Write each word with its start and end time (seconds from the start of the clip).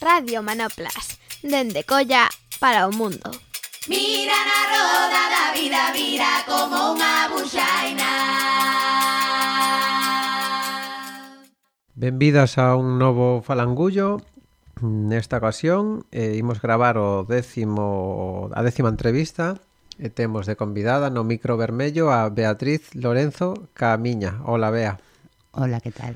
Radio 0.00 0.42
Manoplas, 0.42 1.18
dende 1.42 1.82
Colla 1.82 2.28
para 2.60 2.86
o 2.86 2.92
mundo. 2.92 3.34
Mira 3.88 4.38
na 4.46 4.60
roda 4.70 5.22
da 5.26 5.44
vida, 5.50 5.90
vira 5.90 6.46
como 6.46 6.94
unha 6.94 7.26
buxaina. 7.34 8.12
Benvidas 11.98 12.62
a 12.62 12.78
un 12.78 13.02
novo 13.02 13.42
falangullo. 13.42 14.22
Nesta 14.78 15.42
ocasión 15.42 16.06
eh, 16.14 16.38
imos 16.38 16.62
gravar 16.62 16.94
o 16.94 17.26
décimo, 17.26 18.54
a 18.54 18.62
décima 18.62 18.94
entrevista 18.94 19.58
e 19.98 20.14
temos 20.14 20.46
de 20.46 20.54
convidada 20.54 21.10
no 21.10 21.26
micro 21.26 21.58
vermello 21.58 22.14
a 22.14 22.30
Beatriz 22.30 22.94
Lorenzo 22.94 23.66
Camiña. 23.74 24.46
Hola, 24.46 24.70
Bea. 24.70 25.02
Hola, 25.50 25.82
que 25.82 25.90
tal? 25.90 26.14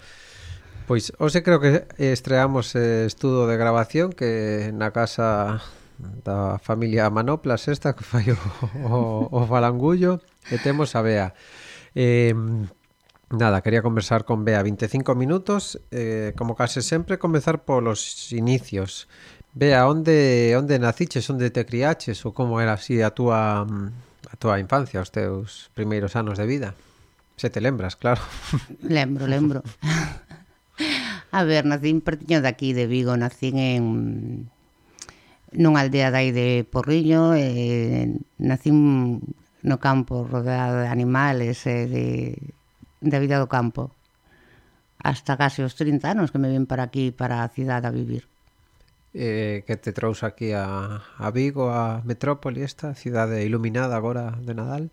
Pois 0.92 1.08
hoxe 1.16 1.40
creo 1.40 1.56
que 1.56 1.88
estreamos 1.96 2.76
eh, 2.76 3.08
estudo 3.08 3.48
de 3.48 3.56
grabación 3.56 4.12
que 4.12 4.68
na 4.76 4.92
casa 4.92 5.64
da 5.96 6.60
familia 6.60 7.08
Manoplas 7.08 7.64
esta 7.64 7.96
que 7.96 8.04
fai 8.04 8.28
o, 8.28 8.36
o, 8.84 9.24
o 9.32 9.40
falangullo 9.48 10.20
e 10.52 10.60
temos 10.60 10.92
a 10.92 11.00
Bea. 11.00 11.32
Eh, 11.96 12.36
Nada, 13.32 13.64
quería 13.64 13.80
conversar 13.80 14.28
con 14.28 14.44
Bea 14.44 14.60
25 14.60 15.16
minutos, 15.16 15.80
eh, 15.88 16.36
como 16.36 16.52
case 16.60 16.84
sempre, 16.84 17.16
comezar 17.16 17.64
polos 17.64 18.28
inicios. 18.28 19.08
Bea, 19.56 19.88
onde 19.88 20.52
onde 20.60 20.76
naciches, 20.76 21.24
onde 21.32 21.48
te 21.48 21.64
criaches 21.64 22.20
ou 22.28 22.36
como 22.36 22.60
era 22.60 22.76
así 22.76 23.00
a 23.00 23.16
túa 23.16 23.64
a 23.64 24.34
túa 24.36 24.60
infancia, 24.60 25.00
os 25.00 25.08
teus 25.08 25.72
primeiros 25.72 26.20
anos 26.20 26.36
de 26.36 26.44
vida? 26.44 26.76
Se 27.40 27.48
te 27.48 27.64
lembras, 27.64 27.96
claro. 27.96 28.20
Lembro, 28.84 29.24
lembro. 29.24 29.64
A 31.32 31.44
ver, 31.48 31.64
nacín 31.64 32.04
pertiño 32.04 32.44
daqui 32.44 32.76
de 32.76 32.84
Vigo, 32.86 33.16
nacín 33.16 33.56
en 33.56 33.84
nunha 35.56 35.80
aldea 35.80 36.12
dai 36.12 36.28
de 36.28 36.60
Porriño, 36.68 37.32
eh, 37.32 38.12
nacín 38.36 38.76
no 39.64 39.76
campo 39.80 40.28
rodeado 40.28 40.84
de 40.84 40.92
animales 40.92 41.64
e 41.64 41.72
eh, 41.72 41.84
de, 41.88 42.06
de 43.00 43.16
vida 43.16 43.40
do 43.40 43.48
campo. 43.48 43.96
Hasta 45.00 45.40
case 45.40 45.64
os 45.64 45.72
30 45.72 46.12
anos 46.12 46.28
que 46.28 46.38
me 46.38 46.52
vim 46.52 46.68
para 46.68 46.84
aquí, 46.84 47.16
para 47.16 47.40
a 47.40 47.48
cidade 47.48 47.88
a 47.88 47.96
vivir. 47.96 48.28
Eh, 49.16 49.64
que 49.64 49.80
te 49.80 49.96
trouxe 49.96 50.28
aquí 50.28 50.52
a, 50.52 51.00
a 51.16 51.28
Vigo, 51.32 51.72
a 51.72 52.04
metrópoli 52.04 52.60
esta, 52.60 52.92
cidade 52.92 53.40
iluminada 53.40 53.96
agora 53.96 54.36
de 54.36 54.52
Nadal? 54.52 54.92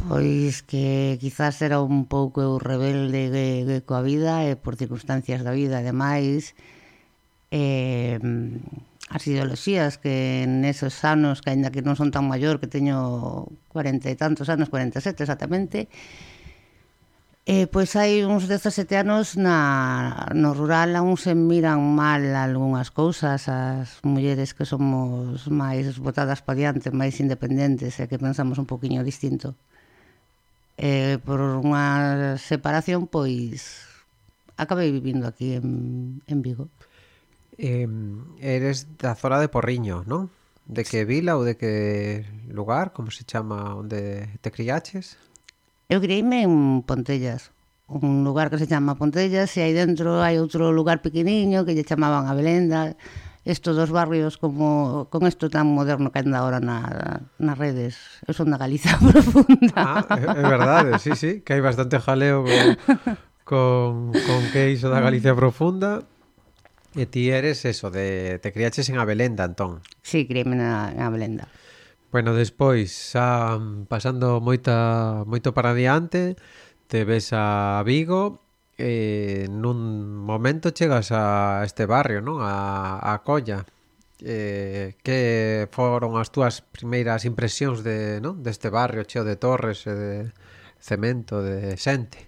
Pois 0.00 0.62
que 0.64 1.18
quizás 1.20 1.60
era 1.60 1.78
un 1.80 2.08
pouco 2.08 2.40
eu 2.40 2.56
rebelde 2.56 3.28
de, 3.28 3.48
de 3.68 3.78
coa 3.84 4.00
vida 4.00 4.42
e 4.48 4.56
por 4.56 4.74
circunstancias 4.80 5.44
da 5.44 5.52
vida, 5.52 5.84
ademais, 5.84 6.56
eh, 7.52 8.16
as 9.10 9.22
ideoloxías 9.26 9.98
que 9.98 10.46
nesos 10.48 11.04
anos, 11.04 11.42
que 11.42 11.50
aínda 11.52 11.74
que 11.74 11.84
non 11.84 11.98
son 11.98 12.14
tan 12.14 12.24
maior, 12.24 12.62
que 12.62 12.70
teño 12.70 13.50
40 13.68 14.08
e 14.08 14.16
tantos 14.16 14.48
anos, 14.48 14.72
47 14.72 15.26
exactamente, 15.26 15.90
Eh, 17.48 17.66
pois 17.72 17.96
hai 17.96 18.20
uns 18.20 18.44
17 18.44 19.00
anos 19.00 19.40
na, 19.40 20.28
no 20.36 20.52
rural 20.52 20.92
aún 20.92 21.16
se 21.16 21.32
miran 21.32 21.80
mal 21.96 22.20
algunhas 22.36 22.92
cousas 22.92 23.48
as 23.48 23.96
mulleres 24.04 24.52
que 24.52 24.68
somos 24.68 25.48
máis 25.48 25.96
botadas 25.96 26.44
pa 26.44 26.52
diante, 26.52 26.92
máis 26.92 27.16
independentes 27.16 27.96
e 27.96 28.04
que 28.12 28.20
pensamos 28.20 28.60
un 28.60 28.68
poquinho 28.68 29.00
distinto. 29.00 29.56
Eh, 30.76 31.16
por 31.24 31.40
unha 31.40 32.36
separación, 32.36 33.08
pois 33.08 33.88
acabei 34.60 34.92
vivindo 34.92 35.24
aquí 35.24 35.56
en, 35.56 36.20
en 36.28 36.38
Vigo. 36.44 36.68
Eh, 37.56 37.88
eres 38.40 38.84
da 39.00 39.16
zona 39.16 39.40
de 39.40 39.48
Porriño, 39.48 40.04
non? 40.04 40.28
De 40.68 40.84
que 40.84 41.08
vila 41.08 41.40
ou 41.40 41.48
de 41.48 41.56
que 41.56 41.72
lugar, 42.52 42.92
como 42.92 43.08
se 43.08 43.24
chama, 43.24 43.80
onde 43.80 44.28
te 44.44 44.52
criaches? 44.52 45.16
Eu 45.90 45.98
creíme 45.98 46.46
en 46.46 46.86
Pontellas, 46.86 47.50
un 47.90 48.22
lugar 48.22 48.46
que 48.46 48.62
se 48.62 48.70
chama 48.70 48.94
Pontellas, 48.94 49.50
e 49.58 49.66
aí 49.66 49.74
dentro 49.74 50.22
hai 50.22 50.38
outro 50.38 50.70
lugar 50.70 51.02
pequeniño 51.02 51.66
que 51.66 51.74
lle 51.74 51.82
chamaban 51.82 52.30
a 52.30 52.34
Belenda, 52.38 52.94
estos 53.42 53.74
dos 53.74 53.90
barrios 53.90 54.38
como 54.38 55.10
con 55.10 55.26
isto 55.26 55.50
tan 55.50 55.66
moderno 55.66 56.14
que 56.14 56.22
anda 56.22 56.38
agora 56.38 56.62
na, 56.62 57.26
nas 57.42 57.58
redes. 57.58 57.98
Eu 58.22 58.38
son 58.38 58.54
da 58.54 58.60
Galiza 58.62 58.94
profunda. 59.02 59.74
Ah, 59.74 60.06
é, 60.14 60.30
é 60.30 60.44
verdade, 60.46 61.02
sí, 61.02 61.18
sí, 61.18 61.42
que 61.42 61.58
hai 61.58 61.62
bastante 61.64 61.98
jaleo 61.98 62.46
con, 62.46 62.54
con, 63.42 64.14
con 64.14 64.40
que 64.54 64.70
iso 64.70 64.94
da 64.94 65.02
Galicia 65.02 65.34
profunda. 65.34 66.06
E 66.94 67.10
ti 67.10 67.34
eres 67.34 67.66
eso, 67.66 67.90
de, 67.90 68.38
te 68.38 68.54
criaches 68.54 68.86
en 68.94 69.02
Abelenda, 69.02 69.42
entón. 69.42 69.82
Sí, 70.06 70.30
criéme 70.30 70.54
na, 70.54 70.94
en 70.94 71.02
Abelenda. 71.02 71.50
Bueno, 72.10 72.34
despois, 72.34 72.90
xa 72.90 73.54
pasando 73.86 74.42
moita 74.42 75.22
moito 75.30 75.54
para 75.54 75.78
diante, 75.78 76.34
te 76.90 77.06
ves 77.06 77.30
a 77.30 77.78
Vigo 77.86 78.42
e 78.74 79.46
nun 79.46 79.78
momento 80.18 80.74
chegas 80.74 81.14
a 81.14 81.62
este 81.62 81.86
barrio, 81.86 82.18
non? 82.18 82.42
A, 82.42 82.98
a 82.98 83.22
Colla. 83.22 83.62
Eh, 84.26 84.98
que 85.06 85.70
foron 85.70 86.18
as 86.18 86.34
túas 86.34 86.66
primeiras 86.66 87.22
impresións 87.22 87.86
de, 87.86 88.18
non? 88.18 88.42
deste 88.42 88.74
barrio 88.74 89.06
cheo 89.06 89.22
de 89.22 89.38
torres 89.38 89.86
e 89.86 89.94
de 89.94 90.12
cemento, 90.82 91.38
de 91.46 91.78
xente? 91.78 92.26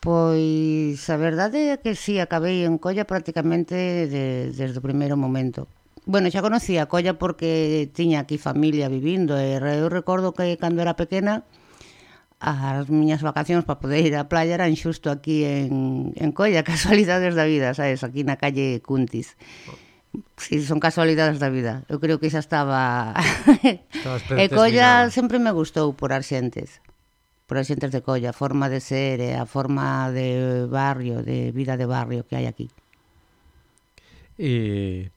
Pois 0.00 1.04
a 1.12 1.20
verdade 1.20 1.68
é 1.68 1.76
que 1.76 1.92
si 1.92 2.16
sí, 2.16 2.24
acabei 2.24 2.64
en 2.64 2.80
Colla 2.80 3.04
prácticamente 3.04 4.08
de, 4.08 4.56
desde 4.56 4.80
o 4.80 4.86
primeiro 4.88 5.20
momento 5.20 5.68
bueno, 6.06 6.30
xa 6.30 6.40
conocía 6.40 6.86
a 6.86 6.90
colla 6.90 7.18
porque 7.18 7.90
tiña 7.92 8.22
aquí 8.22 8.38
familia 8.38 8.86
vivindo 8.88 9.34
e 9.36 9.58
eh, 9.58 9.82
eu 9.82 9.90
recordo 9.90 10.32
que 10.32 10.54
cando 10.56 10.80
era 10.80 10.94
pequena 10.94 11.42
as 12.38 12.88
miñas 12.92 13.24
vacacións 13.24 13.64
para 13.64 13.80
poder 13.80 14.04
ir 14.04 14.14
á 14.14 14.28
playa 14.28 14.60
eran 14.60 14.76
xusto 14.76 15.08
aquí 15.08 15.44
en, 15.44 16.12
en 16.14 16.30
Colla, 16.36 16.62
casualidades 16.68 17.34
da 17.34 17.48
vida, 17.48 17.72
sabes, 17.72 18.04
aquí 18.04 18.24
na 18.24 18.36
calle 18.36 18.84
Cuntis. 18.84 19.40
Si, 20.36 20.60
sí, 20.60 20.64
son 20.64 20.80
casualidades 20.80 21.40
da 21.40 21.48
vida. 21.48 21.84
Eu 21.88 22.00
creo 22.00 22.20
que 22.20 22.28
xa 22.28 22.40
estaba... 22.40 23.16
e 24.36 24.46
Colla 24.52 25.08
sempre 25.08 25.40
me 25.40 25.52
gustou 25.52 25.96
por 25.96 26.12
Arxentes. 26.12 26.84
Por 27.48 27.56
Arxentes 27.56 27.92
de 27.92 28.04
Colla, 28.04 28.30
a 28.32 28.36
forma 28.36 28.68
de 28.68 28.80
ser, 28.84 29.20
eh, 29.20 29.36
a 29.36 29.48
forma 29.48 30.12
de 30.12 30.68
barrio, 30.68 31.24
de 31.24 31.52
vida 31.56 31.80
de 31.80 31.88
barrio 31.88 32.28
que 32.28 32.36
hai 32.36 32.44
aquí. 32.44 32.68
E 34.36 35.08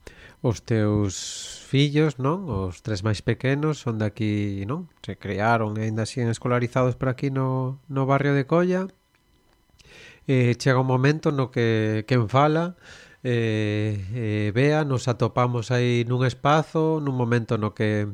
Os 0.42 0.64
teus 0.64 1.60
fillos, 1.68 2.16
non? 2.16 2.48
Os 2.48 2.80
tres 2.80 3.04
máis 3.04 3.20
pequenos 3.20 3.84
son 3.84 4.00
daqui, 4.00 4.64
non? 4.64 4.88
Se 5.04 5.20
crearon 5.20 5.76
e 5.76 5.92
ainda 5.92 6.08
siguen 6.08 6.32
escolarizados 6.32 6.96
por 6.96 7.12
aquí 7.12 7.28
no, 7.28 7.84
no 7.92 8.08
barrio 8.08 8.32
de 8.32 8.48
Colla. 8.48 8.88
Eh, 10.32 10.56
chega 10.56 10.80
un 10.80 10.88
momento 10.88 11.36
no 11.36 11.52
que 11.52 12.06
quen 12.08 12.30
fala 12.30 12.80
eh, 13.24 14.00
eh, 14.14 14.52
vea, 14.56 14.86
nos 14.86 15.08
atopamos 15.08 15.72
aí 15.76 16.08
nun 16.08 16.24
espazo, 16.24 17.04
nun 17.04 17.20
momento 17.20 17.60
no 17.60 17.76
que 17.76 18.08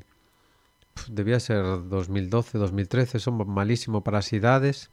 pff, 0.97 1.13
debía 1.13 1.37
ser 1.37 1.61
2012, 1.61 2.57
2013, 2.57 3.21
son 3.21 3.37
malísimo 3.45 4.01
para 4.01 4.25
as 4.25 4.33
idades, 4.33 4.89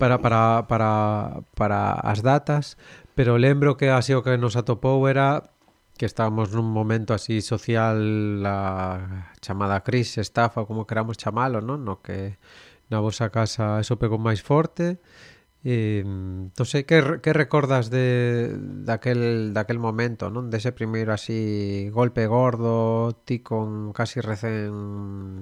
para, 0.00 0.24
para, 0.24 0.64
para, 0.64 1.44
para 1.52 1.92
as 2.00 2.24
datas, 2.24 2.80
pero 3.12 3.36
lembro 3.36 3.76
que 3.76 3.92
así 3.92 4.16
o 4.16 4.24
que 4.24 4.40
nos 4.40 4.56
atopou 4.56 5.04
era 5.12 5.52
que 5.98 6.06
estábamos 6.06 6.54
nun 6.54 6.70
momento 6.70 7.12
así 7.12 7.42
social 7.42 7.98
a 8.46 9.28
chamada 9.42 9.82
crise, 9.82 10.22
estafa, 10.22 10.64
como 10.64 10.86
queramos 10.86 11.18
chamalo, 11.18 11.58
non? 11.58 11.82
No 11.82 11.98
que 12.00 12.38
na 12.88 13.02
vosa 13.02 13.28
casa 13.34 13.82
eso 13.82 13.98
pegou 13.98 14.16
máis 14.16 14.40
forte. 14.40 15.02
E, 15.66 16.06
non 16.06 16.66
sei, 16.70 16.86
que, 16.86 17.18
que 17.18 17.34
recordas 17.34 17.90
de, 17.90 18.54
daquel, 18.86 19.50
daquel 19.50 19.82
momento, 19.82 20.30
non? 20.30 20.54
Dese 20.54 20.70
primeiro 20.70 21.10
así 21.10 21.90
golpe 21.90 22.30
gordo, 22.30 23.18
ti 23.26 23.42
con 23.42 23.90
casi 23.90 24.22
recén, 24.22 24.70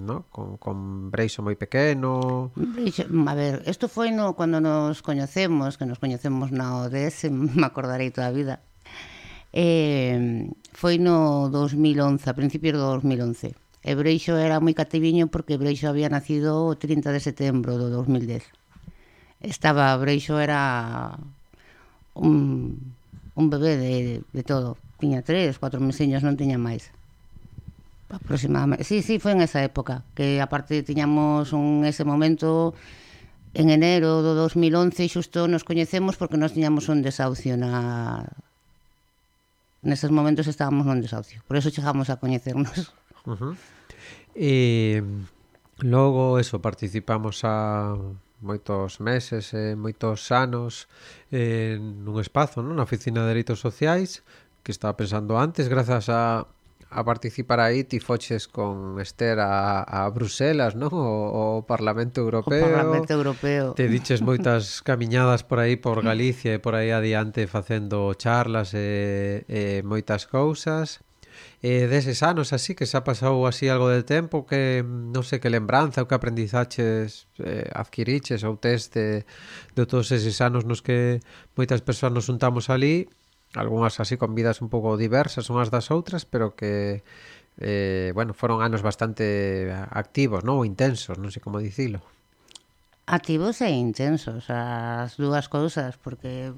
non? 0.08 0.24
Con, 0.32 0.56
con 0.56 1.12
Breixo 1.12 1.44
moi 1.44 1.60
pequeno... 1.60 2.48
Breixo, 2.56 3.04
a 3.04 3.34
ver, 3.36 3.60
isto 3.68 3.92
foi 3.92 4.08
no, 4.08 4.32
cando 4.32 4.56
nos 4.64 5.04
coñecemos, 5.04 5.76
que 5.76 5.84
nos 5.84 6.00
coñecemos 6.00 6.48
na 6.48 6.80
ODS, 6.80 7.28
me 7.60 7.68
acordarei 7.68 8.08
toda 8.08 8.32
a 8.32 8.34
vida, 8.34 8.64
eh, 9.56 10.52
foi 10.76 11.00
no 11.00 11.48
2011, 11.48 12.28
a 12.28 12.36
principios 12.36 12.76
do 12.76 12.84
2011. 13.00 13.56
E 13.80 13.92
Breixo 13.96 14.36
era 14.36 14.60
moi 14.60 14.76
cativiño 14.76 15.32
porque 15.32 15.56
Breixo 15.56 15.88
había 15.88 16.12
nacido 16.12 16.68
o 16.68 16.76
30 16.76 17.08
de 17.08 17.20
setembro 17.24 17.80
do 17.80 17.88
2010. 17.88 18.44
Estaba, 19.40 19.96
Breixo 19.96 20.36
era 20.36 21.16
un, 22.12 22.76
un 23.32 23.46
bebé 23.48 23.80
de, 23.80 23.96
de 24.28 24.42
todo. 24.44 24.76
Tiña 25.00 25.24
tres, 25.24 25.56
cuatro 25.56 25.80
meseños, 25.80 26.20
non 26.20 26.36
tiña 26.36 26.60
máis. 26.60 26.92
Aproximadamente. 28.12 28.84
Sí, 28.84 29.00
sí, 29.00 29.16
foi 29.16 29.32
en 29.32 29.40
esa 29.40 29.64
época. 29.64 30.04
Que 30.12 30.44
aparte 30.44 30.84
tiñamos 30.84 31.56
un 31.56 31.88
ese 31.88 32.04
momento 32.04 32.76
en 33.56 33.72
enero 33.72 34.20
do 34.20 34.36
2011 34.36 35.08
xusto 35.08 35.48
nos 35.48 35.64
coñecemos 35.64 36.20
porque 36.20 36.36
nos 36.36 36.52
tiñamos 36.52 36.92
un 36.92 37.00
desahucio 37.00 37.56
na 37.56 38.28
Neses 39.82 40.10
momentos 40.10 40.46
estábamos 40.46 40.86
non 40.88 41.02
desahucio. 41.02 41.42
Por 41.44 41.58
eso 41.58 41.72
chegamos 41.72 42.08
a 42.08 42.16
coñecernos. 42.20 42.92
Uh 43.26 43.34
-huh. 43.34 43.54
E 44.38 45.02
logo, 45.82 46.38
eso, 46.38 46.62
participamos 46.62 47.42
a 47.42 47.98
moitos 48.38 49.00
meses 49.00 49.50
e 49.50 49.72
eh, 49.72 49.74
moitos 49.74 50.30
anos 50.30 50.86
eh, 51.32 51.74
nun 51.80 52.22
espazo, 52.22 52.62
non? 52.62 52.78
na 52.78 52.86
Oficina 52.86 53.24
de 53.24 53.34
Dereitos 53.34 53.58
Sociais 53.58 54.22
que 54.62 54.70
estaba 54.70 54.94
pensando 54.94 55.34
antes, 55.34 55.66
grazas 55.66 56.06
a 56.06 56.46
a 56.90 57.02
participar 57.04 57.60
aí 57.60 57.84
ti 57.84 57.98
foches 57.98 58.46
con 58.46 59.00
Esther 59.02 59.42
a, 59.42 59.82
a 59.82 60.08
Bruselas, 60.10 60.78
non? 60.78 60.94
O, 60.94 61.60
o 61.60 61.66
Parlamento 61.66 62.22
Europeo. 62.22 62.62
O 62.62 62.66
Parlamento 62.70 63.10
Europeo. 63.12 63.74
Te 63.74 63.90
diches 63.90 64.22
moitas 64.22 64.80
camiñadas 64.86 65.42
por 65.42 65.58
aí 65.58 65.74
por 65.74 66.00
Galicia 66.00 66.54
e 66.54 66.62
por 66.62 66.78
aí 66.78 66.94
adiante 66.94 67.50
facendo 67.50 68.14
charlas 68.14 68.70
e, 68.72 69.42
e 69.50 69.82
moitas 69.82 70.30
cousas. 70.30 71.02
E 71.60 71.90
deses 71.90 72.22
anos 72.22 72.54
así 72.54 72.78
que 72.78 72.86
xa 72.86 73.02
pasou 73.02 73.44
así 73.44 73.66
algo 73.68 73.90
de 73.90 74.06
tempo 74.06 74.46
que 74.46 74.80
non 74.86 75.26
sei 75.26 75.42
que 75.42 75.52
lembranza 75.52 76.00
ou 76.00 76.08
que 76.08 76.16
aprendizaches 76.16 77.28
eh, 77.42 77.68
adquiriches 77.74 78.46
ou 78.46 78.56
tes 78.56 78.88
de, 78.94 79.26
de 79.74 79.82
todos 79.84 80.08
eses 80.14 80.38
anos 80.40 80.64
nos 80.64 80.80
que 80.80 81.20
moitas 81.58 81.82
persoas 81.82 82.14
nos 82.14 82.30
juntamos 82.30 82.70
ali 82.70 83.10
algunhas 83.56 83.98
así 83.98 84.20
con 84.20 84.36
vidas 84.36 84.60
un 84.60 84.68
pouco 84.68 85.00
diversas 85.00 85.48
unhas 85.50 85.72
das 85.72 85.88
outras, 85.90 86.28
pero 86.28 86.54
que 86.54 87.02
eh, 87.58 88.12
bueno, 88.14 88.36
foron 88.36 88.60
anos 88.60 88.84
bastante 88.84 89.72
activos, 89.90 90.44
non? 90.44 90.60
Ou 90.60 90.68
intensos, 90.68 91.16
non 91.16 91.32
sei 91.32 91.40
como 91.40 91.58
dicilo. 91.58 92.04
Activos 93.08 93.62
e 93.64 93.70
intensos, 93.72 94.50
as 94.52 95.16
dúas 95.16 95.48
cousas, 95.48 95.96
porque 95.96 96.52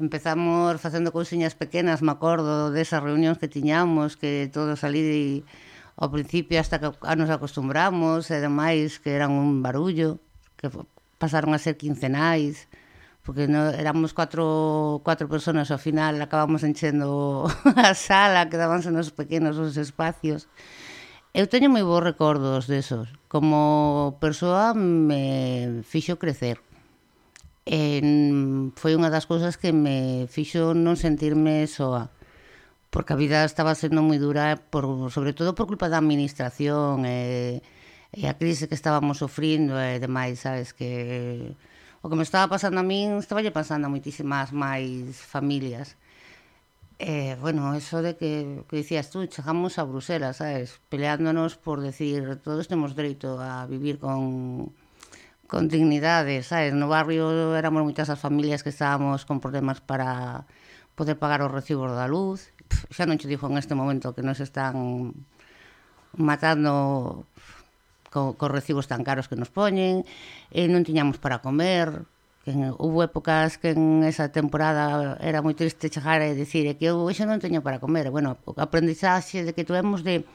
empezamos 0.00 0.80
facendo 0.80 1.12
cousiñas 1.12 1.52
pequenas, 1.52 2.00
me 2.00 2.16
acordo 2.16 2.72
desas 2.72 3.04
reunións 3.04 3.36
que 3.36 3.52
tiñamos, 3.52 4.16
que 4.16 4.48
todos 4.48 4.80
ali 4.86 5.44
ao 6.00 6.08
principio 6.08 6.56
hasta 6.56 6.80
que 6.80 6.88
nos 7.20 7.28
acostumbramos, 7.28 8.32
e 8.32 8.40
demais 8.40 8.96
que 9.04 9.12
eran 9.12 9.36
un 9.36 9.60
barullo, 9.60 10.16
que 10.56 10.72
pasaron 11.20 11.52
a 11.52 11.60
ser 11.60 11.76
quincenais, 11.76 12.72
porque 13.30 13.46
no, 13.46 13.68
éramos 13.68 14.12
cuatro, 14.12 15.02
cuatro 15.04 15.28
personas, 15.28 15.70
ao 15.70 15.78
final 15.78 16.18
acabamos 16.18 16.66
enchendo 16.66 17.46
a 17.78 17.94
sala, 17.94 18.50
quedábanse 18.50 18.90
nos 18.90 19.14
pequenos 19.14 19.54
os 19.54 19.78
espacios. 19.78 20.50
Eu 21.30 21.46
teño 21.46 21.70
moi 21.70 21.86
bons 21.86 22.02
recordos 22.02 22.66
desos. 22.66 23.06
Como 23.30 24.18
persoa 24.18 24.74
me 24.74 25.78
fixo 25.86 26.18
crecer. 26.18 26.58
En, 27.70 28.74
foi 28.74 28.98
unha 28.98 29.14
das 29.14 29.30
cousas 29.30 29.54
que 29.54 29.70
me 29.70 30.26
fixo 30.26 30.74
non 30.74 30.98
sentirme 30.98 31.70
soa. 31.70 32.10
Porque 32.90 33.14
a 33.14 33.20
vida 33.22 33.46
estaba 33.46 33.78
sendo 33.78 34.02
moi 34.02 34.18
dura, 34.18 34.58
por, 34.58 35.06
sobre 35.14 35.38
todo 35.38 35.54
por 35.54 35.70
culpa 35.70 35.86
da 35.86 36.02
administración 36.02 37.06
e, 37.06 37.62
e 38.10 38.26
a 38.26 38.34
crise 38.34 38.66
que 38.66 38.74
estábamos 38.74 39.22
sofrindo 39.22 39.78
e 39.78 40.02
demais, 40.02 40.42
sabes, 40.42 40.74
que 40.74 41.54
o 42.02 42.08
que 42.08 42.16
me 42.16 42.24
estaba 42.24 42.48
pasando 42.48 42.80
a 42.80 42.86
min 42.86 43.20
estaba 43.20 43.44
lle 43.44 43.52
pasando 43.52 43.86
a 43.86 43.92
moitísimas 43.92 44.52
máis 44.56 45.16
familias. 45.20 45.96
Eh, 47.00 47.36
bueno, 47.40 47.74
eso 47.74 48.02
de 48.04 48.16
que, 48.16 48.64
que 48.68 48.76
dicías 48.76 49.08
tú, 49.08 49.24
chegamos 49.26 49.78
a 49.80 49.84
Bruselas, 49.84 50.36
sabes, 50.40 50.80
peleándonos 50.92 51.56
por 51.56 51.80
decir 51.80 52.40
todos 52.44 52.68
temos 52.68 52.94
dereito 52.94 53.40
a 53.40 53.64
vivir 53.66 53.98
con 53.98 54.72
con 55.50 55.66
dignidade, 55.66 56.44
sabes, 56.44 56.72
no 56.74 56.86
barrio 56.86 57.56
éramos 57.58 57.82
moitas 57.82 58.06
as 58.06 58.22
familias 58.22 58.62
que 58.62 58.70
estábamos 58.70 59.26
con 59.26 59.42
problemas 59.42 59.82
para 59.82 60.46
poder 60.94 61.18
pagar 61.18 61.42
os 61.42 61.50
recibos 61.50 61.90
da 61.90 62.06
luz. 62.06 62.54
Pff, 62.70 62.86
xa 62.94 63.04
non 63.08 63.18
te 63.18 63.26
dixo 63.26 63.50
en 63.50 63.58
este 63.58 63.74
momento 63.74 64.14
que 64.14 64.22
nos 64.22 64.38
están 64.38 65.10
matando 66.14 67.26
co, 68.10 68.34
co 68.36 68.50
recibos 68.50 68.90
tan 68.90 69.06
caros 69.06 69.30
que 69.30 69.38
nos 69.38 69.48
poñen, 69.48 70.04
e 70.50 70.66
non 70.66 70.82
tiñamos 70.84 71.16
para 71.22 71.40
comer, 71.40 72.04
que 72.44 72.50
en, 72.52 72.74
hubo 72.76 73.00
épocas 73.06 73.56
que 73.56 73.70
en 73.70 74.02
esa 74.04 74.34
temporada 74.34 75.16
era 75.22 75.40
moi 75.40 75.54
triste 75.54 75.88
chegar 75.88 76.20
e 76.20 76.34
dicir 76.34 76.66
que 76.76 76.90
eu 76.90 77.00
hoxe 77.06 77.24
non 77.24 77.38
teño 77.38 77.62
para 77.62 77.78
comer. 77.78 78.10
Bueno, 78.10 78.36
o 78.44 78.52
aprendizaxe 78.58 79.46
de 79.46 79.52
que 79.54 79.64
tuvemos 79.64 80.02
de 80.02 80.26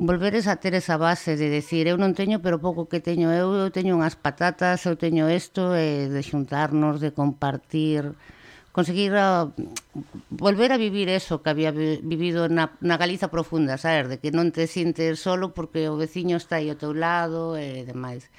volveres 0.00 0.46
a 0.46 0.56
ter 0.56 0.74
esa 0.74 0.96
base 0.96 1.36
de 1.36 1.50
decir 1.50 1.84
eu 1.90 1.98
non 2.00 2.16
teño, 2.16 2.40
pero 2.40 2.62
pouco 2.62 2.88
que 2.88 3.04
teño 3.04 3.28
eu, 3.34 3.52
eu 3.52 3.68
teño 3.74 3.98
unhas 3.98 4.16
patatas, 4.16 4.86
eu 4.88 4.96
teño 4.96 5.28
isto, 5.28 5.74
e 5.76 6.08
de 6.08 6.22
xuntarnos, 6.24 7.02
de 7.04 7.10
compartir 7.12 8.16
conseguir 8.72 9.14
a, 9.16 9.50
volver 10.30 10.72
a 10.72 10.78
vivir 10.78 11.08
eso 11.08 11.42
que 11.42 11.50
había 11.50 11.70
vivido 11.70 12.48
na, 12.48 12.78
na 12.80 12.96
Galiza 12.96 13.28
profunda, 13.28 13.78
sabes, 13.78 14.08
de 14.08 14.16
que 14.22 14.30
non 14.30 14.54
te 14.54 14.70
sintes 14.70 15.18
solo 15.18 15.50
porque 15.50 15.90
o 15.90 15.98
veciño 15.98 16.38
está 16.38 16.62
aí 16.62 16.70
ao 16.70 16.78
teu 16.78 16.94
lado 16.94 17.58
e 17.58 17.82
demais. 17.82 18.30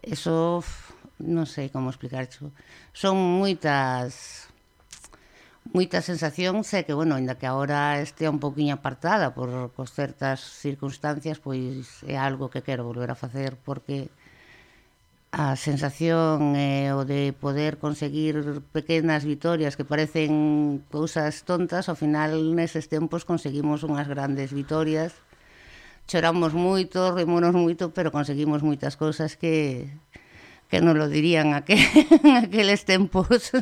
Eso 0.00 0.64
non 1.20 1.44
sei 1.44 1.68
como 1.68 1.92
explicarcho. 1.92 2.50
Son 2.96 3.16
moitas 3.16 4.48
moitas 5.72 6.04
sensacións 6.04 6.68
sé 6.68 6.84
que, 6.84 6.92
bueno, 6.92 7.16
ainda 7.16 7.40
que 7.40 7.48
agora 7.48 8.00
estea 8.00 8.28
un 8.28 8.40
poquinho 8.40 8.76
apartada 8.76 9.32
por, 9.32 9.72
por 9.72 9.88
certas 9.88 10.40
circunstancias, 10.40 11.40
pois 11.40 12.04
é 12.04 12.16
algo 12.20 12.52
que 12.52 12.64
quero 12.64 12.84
volver 12.84 13.12
a 13.12 13.16
facer 13.16 13.56
porque 13.56 14.12
a 15.34 15.58
sensación 15.58 16.54
é 16.54 16.86
eh, 16.86 16.94
o 16.94 17.02
de 17.02 17.34
poder 17.34 17.82
conseguir 17.82 18.62
pequenas 18.70 19.26
vitorias 19.26 19.74
que 19.74 19.82
parecen 19.82 20.78
cousas 20.94 21.42
tontas, 21.42 21.90
ao 21.90 21.98
final 21.98 22.54
neses 22.54 22.86
tempos 22.86 23.26
conseguimos 23.26 23.82
unhas 23.82 24.06
grandes 24.06 24.54
vitorias. 24.54 25.10
Choramos 26.06 26.54
moito, 26.54 27.10
remonos 27.10 27.50
moito, 27.50 27.90
pero 27.90 28.14
conseguimos 28.14 28.62
moitas 28.62 28.94
cousas 28.94 29.34
que 29.34 29.90
que 30.70 30.78
non 30.78 30.94
lo 30.94 31.10
dirían 31.10 31.50
aquel, 31.58 31.82
aqueles 32.38 32.86
tempos. 32.86 33.50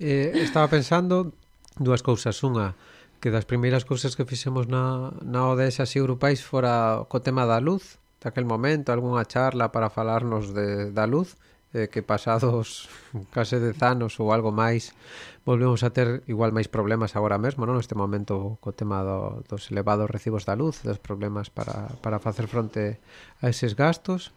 Eh, 0.00 0.32
estaba 0.40 0.64
pensando 0.72 1.36
dúas 1.76 2.00
cousas. 2.00 2.40
Unha, 2.40 2.72
que 3.20 3.28
das 3.28 3.44
primeiras 3.44 3.84
cousas 3.84 4.16
que 4.16 4.24
fixemos 4.24 4.64
na, 4.64 5.12
na 5.20 5.44
ODS 5.44 5.84
así 5.84 6.00
grupais 6.00 6.40
fora 6.40 7.04
co 7.04 7.20
tema 7.20 7.44
da 7.44 7.60
luz, 7.60 8.00
daquel 8.20 8.44
momento, 8.44 8.92
algunha 8.92 9.24
charla 9.24 9.72
para 9.72 9.88
falarnos 9.88 10.52
de, 10.52 10.92
da 10.92 11.08
luz, 11.08 11.40
eh, 11.72 11.88
que 11.88 12.02
pasados 12.02 12.88
case 13.34 13.58
dez 13.58 13.80
anos 13.82 14.18
ou 14.20 14.34
algo 14.34 14.52
máis 14.52 14.92
volvemos 15.46 15.82
a 15.82 15.90
ter 15.90 16.22
igual 16.28 16.52
máis 16.52 16.68
problemas 16.68 17.16
agora 17.16 17.40
mesmo, 17.40 17.64
non? 17.64 17.80
Neste 17.80 17.96
momento 17.96 18.60
co 18.60 18.76
tema 18.76 19.00
do, 19.02 19.40
dos 19.48 19.72
elevados 19.72 20.10
recibos 20.10 20.44
da 20.44 20.54
luz, 20.58 20.84
dos 20.84 21.00
problemas 21.00 21.48
para, 21.48 21.96
para 22.04 22.20
facer 22.20 22.46
fronte 22.50 23.00
a 23.40 23.48
eses 23.48 23.72
gastos. 23.74 24.36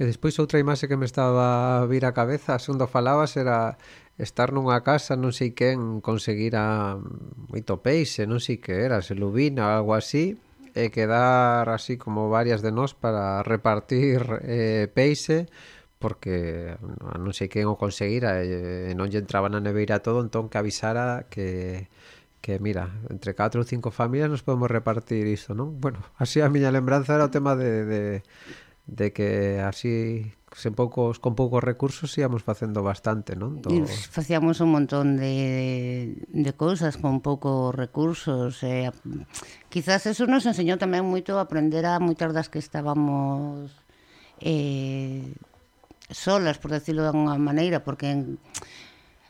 E 0.00 0.08
despois 0.08 0.40
outra 0.40 0.56
imaxe 0.56 0.88
que 0.88 0.96
me 0.96 1.04
estaba 1.04 1.84
a 1.84 1.86
vir 1.86 2.08
a 2.08 2.16
cabeza, 2.16 2.56
segundo 2.56 2.88
falabas, 2.88 3.36
era 3.36 3.76
estar 4.16 4.50
nunha 4.50 4.80
casa 4.82 5.14
non 5.14 5.30
sei 5.30 5.52
quen 5.52 6.00
conseguira 6.00 6.96
mm, 6.96 7.52
moito 7.52 7.78
peixe, 7.84 8.24
non 8.24 8.40
sei 8.40 8.58
que 8.58 8.74
era, 8.74 9.04
se 9.04 9.14
lubina, 9.14 9.78
algo 9.78 9.92
así, 9.94 10.34
e 10.74 10.90
quedar 10.90 11.68
así 11.68 11.96
como 11.96 12.28
varias 12.28 12.60
de 12.60 12.72
nós 12.72 12.92
para 12.92 13.42
repartir 13.44 14.24
eh, 14.44 14.88
peixe 14.92 15.46
porque 15.98 16.78
non 17.18 17.34
sei 17.34 17.50
quen 17.50 17.66
o 17.66 17.74
conseguira 17.74 18.40
e 18.42 18.94
non 18.94 19.10
lle 19.10 19.18
entraba 19.18 19.50
na 19.50 19.58
neveira 19.58 19.98
todo 20.04 20.22
entón 20.22 20.46
que 20.46 20.58
avisara 20.58 21.26
que 21.32 21.90
que 22.40 22.58
mira, 22.58 22.88
entre 23.10 23.34
4 23.34 23.60
ou 23.60 23.66
5 23.66 23.90
familias 23.90 24.30
nos 24.30 24.46
podemos 24.46 24.70
repartir 24.70 25.26
isto, 25.26 25.58
non? 25.58 25.82
Bueno, 25.82 25.98
así 26.22 26.38
a 26.40 26.48
miña 26.48 26.70
lembranza 26.70 27.18
era 27.18 27.26
o 27.26 27.34
tema 27.34 27.58
de, 27.58 27.84
de 27.84 28.02
de 28.88 29.12
que 29.12 29.60
así 29.60 30.32
sen 30.56 30.72
poucos 30.72 31.20
con 31.20 31.36
poucos 31.36 31.60
recursos 31.60 32.16
íamos 32.16 32.40
facendo 32.40 32.80
bastante, 32.80 33.36
non? 33.36 33.60
Do... 33.60 33.68
Facíamos 33.84 34.64
un 34.64 34.72
montón 34.72 35.20
de, 35.20 36.16
de 36.32 36.52
cousas 36.56 36.96
con 36.96 37.20
poucos 37.20 37.76
recursos. 37.76 38.64
Eh, 38.64 38.88
quizás 39.68 40.08
eso 40.08 40.24
nos 40.24 40.48
enseñou 40.48 40.80
tamén 40.80 41.04
moito 41.04 41.36
a 41.36 41.44
aprender 41.44 41.84
a 41.84 42.00
moitas 42.00 42.32
das 42.32 42.48
que 42.48 42.58
estábamos 42.58 43.68
eh, 44.40 45.36
solas, 46.08 46.56
por 46.56 46.72
decirlo 46.72 47.04
de 47.04 47.12
alguna 47.12 47.36
maneira, 47.36 47.84
porque 47.84 48.08
en, 48.08 48.40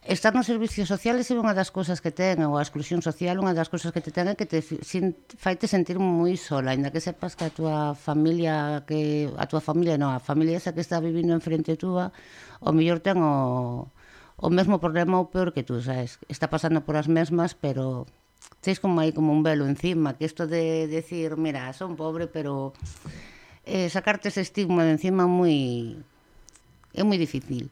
estar 0.08 0.32
nos 0.32 0.48
servicios 0.48 0.88
sociales 0.88 1.28
é 1.28 1.36
unha 1.36 1.52
das 1.52 1.68
cousas 1.68 2.00
que 2.00 2.08
ten, 2.08 2.40
ou 2.48 2.56
a 2.56 2.64
exclusión 2.64 3.04
social, 3.04 3.36
unha 3.36 3.52
das 3.52 3.68
cousas 3.68 3.92
que 3.92 4.00
te 4.00 4.08
ten 4.08 4.32
é 4.32 4.34
que 4.40 4.48
te 4.48 4.64
sin, 4.64 5.12
faite 5.36 5.68
sentir 5.68 6.00
moi 6.00 6.32
sola, 6.40 6.72
aínda 6.72 6.88
que 6.88 7.04
sepas 7.04 7.36
que 7.36 7.44
a 7.44 7.52
tua 7.52 7.92
familia, 7.92 8.88
que 8.88 9.28
a 9.36 9.44
tua 9.44 9.60
familia, 9.60 10.00
non, 10.00 10.16
a 10.16 10.24
familia 10.24 10.56
esa 10.56 10.72
que 10.72 10.80
está 10.80 10.96
vivindo 10.96 11.36
en 11.36 11.44
frente 11.44 11.76
túa, 11.76 12.08
o 12.64 12.72
mellor 12.72 13.04
ten 13.04 13.20
o, 13.20 13.92
o 14.40 14.48
mesmo 14.48 14.80
problema 14.80 15.20
ou 15.20 15.28
peor 15.28 15.52
que 15.52 15.60
tú, 15.60 15.84
sabes? 15.84 16.16
Está 16.32 16.48
pasando 16.48 16.80
por 16.80 16.96
as 16.96 17.04
mesmas, 17.04 17.52
pero 17.52 18.08
tens 18.64 18.80
como 18.80 19.04
aí 19.04 19.12
como 19.12 19.28
un 19.36 19.44
velo 19.44 19.68
encima, 19.68 20.16
que 20.16 20.24
isto 20.24 20.48
de 20.48 20.88
decir, 20.88 21.36
mira, 21.36 21.68
son 21.76 22.00
pobre, 22.00 22.32
pero 22.32 22.72
eh, 23.68 23.92
sacarte 23.92 24.32
ese 24.32 24.40
estigma 24.40 24.88
de 24.88 24.96
encima 24.96 25.28
moi 25.28 26.00
é 26.96 27.04
moi 27.04 27.20
difícil. 27.20 27.68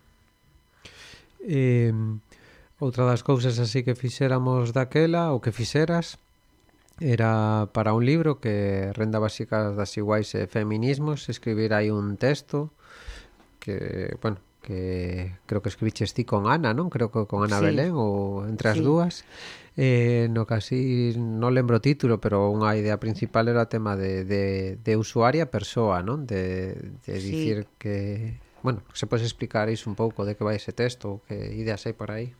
Eh, 1.40 1.97
Outra 2.76 3.09
das 3.09 3.25
cousas 3.25 3.56
así 3.56 3.80
que 3.80 3.97
fixéramos 3.97 4.76
daquela, 4.76 5.33
o 5.33 5.40
que 5.40 5.49
fixeras, 5.49 6.21
era 7.00 7.73
para 7.73 7.97
un 7.97 8.04
libro 8.04 8.37
que 8.37 8.92
Renda 8.92 9.16
Básica 9.16 9.73
das 9.73 9.97
Iguais 9.97 10.37
e 10.37 10.45
Feminismos, 10.45 11.33
escribir 11.33 11.73
aí 11.73 11.88
un 11.88 12.21
texto 12.21 12.68
que, 13.61 14.16
bueno, 14.21 14.45
que 14.61 15.33
creo 15.47 15.62
que 15.62 15.68
escribiches 15.68 16.12
ti 16.12 16.28
con 16.28 16.52
Ana, 16.52 16.76
non? 16.76 16.92
Creo 16.92 17.09
que 17.09 17.25
con 17.25 17.49
Ana 17.49 17.64
sí. 17.64 17.71
Belén 17.71 17.97
ou 17.97 18.45
entre 18.45 18.73
as 18.73 18.80
sí. 18.80 18.85
dúas. 18.85 19.25
Eh, 19.76 20.28
no 20.28 20.45
casi 20.45 21.16
non 21.16 21.56
lembro 21.56 21.80
o 21.80 21.85
título, 21.85 22.21
pero 22.21 22.52
unha 22.52 22.76
idea 22.76 23.00
principal 23.00 23.49
era 23.49 23.64
o 23.64 23.73
tema 23.73 23.97
de, 23.97 24.28
de, 24.28 24.76
de 24.80 24.92
usuaria 25.00 25.49
persoa, 25.49 26.04
non? 26.04 26.28
De, 26.28 26.76
de 27.09 27.14
sí. 27.16 27.25
dicir 27.25 27.56
que... 27.80 28.37
Bueno, 28.61 28.85
se 28.92 29.06
podes 29.09 29.25
explicar 29.25 29.73
iso 29.73 29.88
un 29.88 29.97
pouco 29.97 30.28
de 30.28 30.37
que 30.37 30.45
vai 30.45 30.61
ese 30.61 30.76
texto, 30.76 31.25
que 31.25 31.56
ideas 31.56 31.85
hai 31.88 31.97
por 31.97 32.12
aí? 32.12 32.37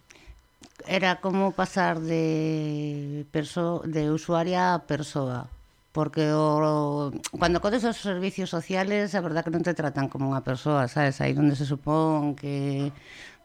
era 0.87 1.21
como 1.21 1.53
pasar 1.53 2.01
de, 2.01 3.27
perso 3.33 3.83
de 3.85 4.11
usuaria 4.11 4.75
a 4.75 4.87
persoa 4.87 5.51
porque 5.97 6.29
o, 6.31 7.11
cuando 7.41 7.65
codes 7.65 7.81
os 7.89 7.97
servicios 7.97 8.53
sociales 8.53 9.17
a 9.17 9.25
verdad 9.25 9.41
que 9.41 9.49
non 9.49 9.65
te 9.65 9.73
tratan 9.73 10.13
como 10.13 10.29
unha 10.29 10.45
persoa, 10.45 10.93
sabes? 10.93 11.25
Aí 11.25 11.33
onde 11.33 11.57
se 11.57 11.65
supón 11.65 12.37
que 12.37 12.93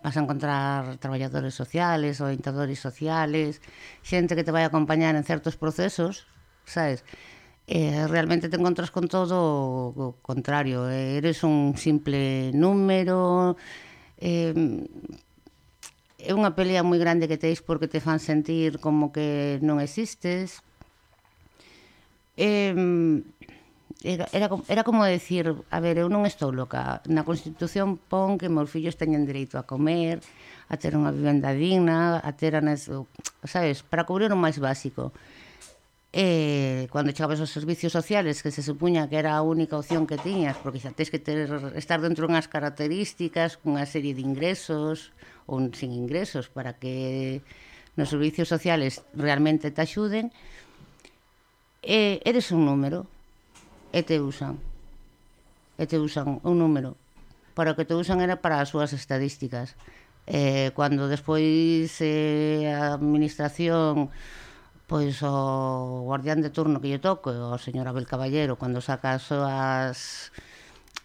vas 0.04 0.20
a 0.20 0.24
encontrar 0.28 1.00
traballadores 1.00 1.56
sociales, 1.56 2.20
orientadores 2.20 2.76
sociales, 2.76 3.64
xente 4.04 4.36
que 4.36 4.44
te 4.44 4.52
vai 4.52 4.68
acompañar 4.68 5.16
en 5.16 5.24
certos 5.24 5.56
procesos, 5.56 6.28
sabes? 6.68 7.08
Eh, 7.72 8.04
realmente 8.12 8.52
te 8.52 8.60
encontras 8.60 8.92
con 8.92 9.08
todo 9.08 9.96
o 9.96 10.20
contrario, 10.20 10.92
eh? 10.92 11.24
eres 11.24 11.48
un 11.48 11.80
simple 11.80 12.52
número, 12.52 13.56
eh, 14.20 14.52
é 16.26 16.32
unha 16.38 16.54
pelea 16.54 16.86
moi 16.86 17.02
grande 17.02 17.30
que 17.30 17.42
teis 17.42 17.60
porque 17.62 17.90
te 17.90 18.04
fan 18.04 18.22
sentir 18.22 18.78
como 18.78 19.10
que 19.10 19.58
non 19.66 19.82
existes. 19.82 20.62
Eh, 22.38 22.74
era, 24.04 24.28
era, 24.32 24.50
era 24.68 24.84
como 24.84 25.06
decir, 25.06 25.54
a 25.70 25.80
ver, 25.80 25.98
eu 26.02 26.10
non 26.10 26.26
estou 26.26 26.50
loca. 26.50 27.06
Na 27.06 27.22
Constitución 27.22 28.02
pon 28.02 28.42
que 28.42 28.50
meus 28.50 28.74
fillos 28.74 28.98
teñen 28.98 29.30
dereito 29.30 29.62
a 29.62 29.68
comer, 29.70 30.26
a 30.72 30.76
ter 30.78 30.98
unha 30.98 31.14
vivenda 31.14 31.54
digna, 31.54 32.18
a 32.18 32.32
ter, 32.34 32.58
anes, 32.58 32.90
sabes, 33.46 33.86
para 33.86 34.10
cubrir 34.10 34.34
o 34.34 34.40
máis 34.40 34.58
básico 34.58 35.14
eh, 36.14 36.92
cando 36.92 37.16
chegabas 37.16 37.40
aos 37.40 37.56
servicios 37.56 37.96
sociales 37.96 38.44
que 38.44 38.52
se 38.52 38.62
supuña 38.62 39.08
que 39.08 39.16
era 39.16 39.36
a 39.36 39.42
única 39.42 39.80
opción 39.80 40.04
que 40.06 40.20
tiñas 40.20 40.60
porque 40.60 40.84
xa 40.84 40.92
tens 40.92 41.08
que 41.08 41.24
ter, 41.24 41.48
estar 41.80 42.04
dentro 42.04 42.28
unhas 42.28 42.52
características 42.52 43.56
cunha 43.56 43.88
serie 43.88 44.12
de 44.12 44.24
ingresos 44.24 45.16
ou 45.48 45.64
sin 45.72 45.96
ingresos 45.96 46.52
para 46.52 46.76
que 46.76 47.40
nos 47.96 48.12
servicios 48.12 48.52
sociales 48.52 49.08
realmente 49.16 49.72
te 49.72 49.80
axuden 49.80 50.36
eh, 51.82 52.20
eres 52.28 52.52
un 52.52 52.68
número 52.68 53.08
e 53.96 54.04
te 54.04 54.20
usan 54.20 54.60
e 55.82 55.88
te 55.88 55.98
usan 55.98 56.38
un 56.46 56.62
número. 56.62 56.94
Para 57.58 57.74
o 57.74 57.76
que 57.76 57.90
te 57.90 57.98
usan 57.98 58.22
era 58.22 58.38
para 58.38 58.62
as 58.62 58.70
súas 58.70 58.94
estadísticas. 58.94 59.74
Eh, 60.30 60.70
cando 60.78 61.10
despois 61.10 61.90
eh, 62.00 62.70
a 62.70 62.94
administración 62.94 64.14
pois 64.92 65.24
o 65.24 66.04
guardián 66.04 66.44
de 66.44 66.52
turno 66.52 66.84
que 66.84 66.92
lle 66.92 67.00
toco, 67.00 67.32
o 67.32 67.56
señor 67.56 67.88
Abel 67.88 68.04
Caballero, 68.04 68.60
cando 68.60 68.84
saca 68.84 69.16
as 69.16 69.24
súas 69.24 69.98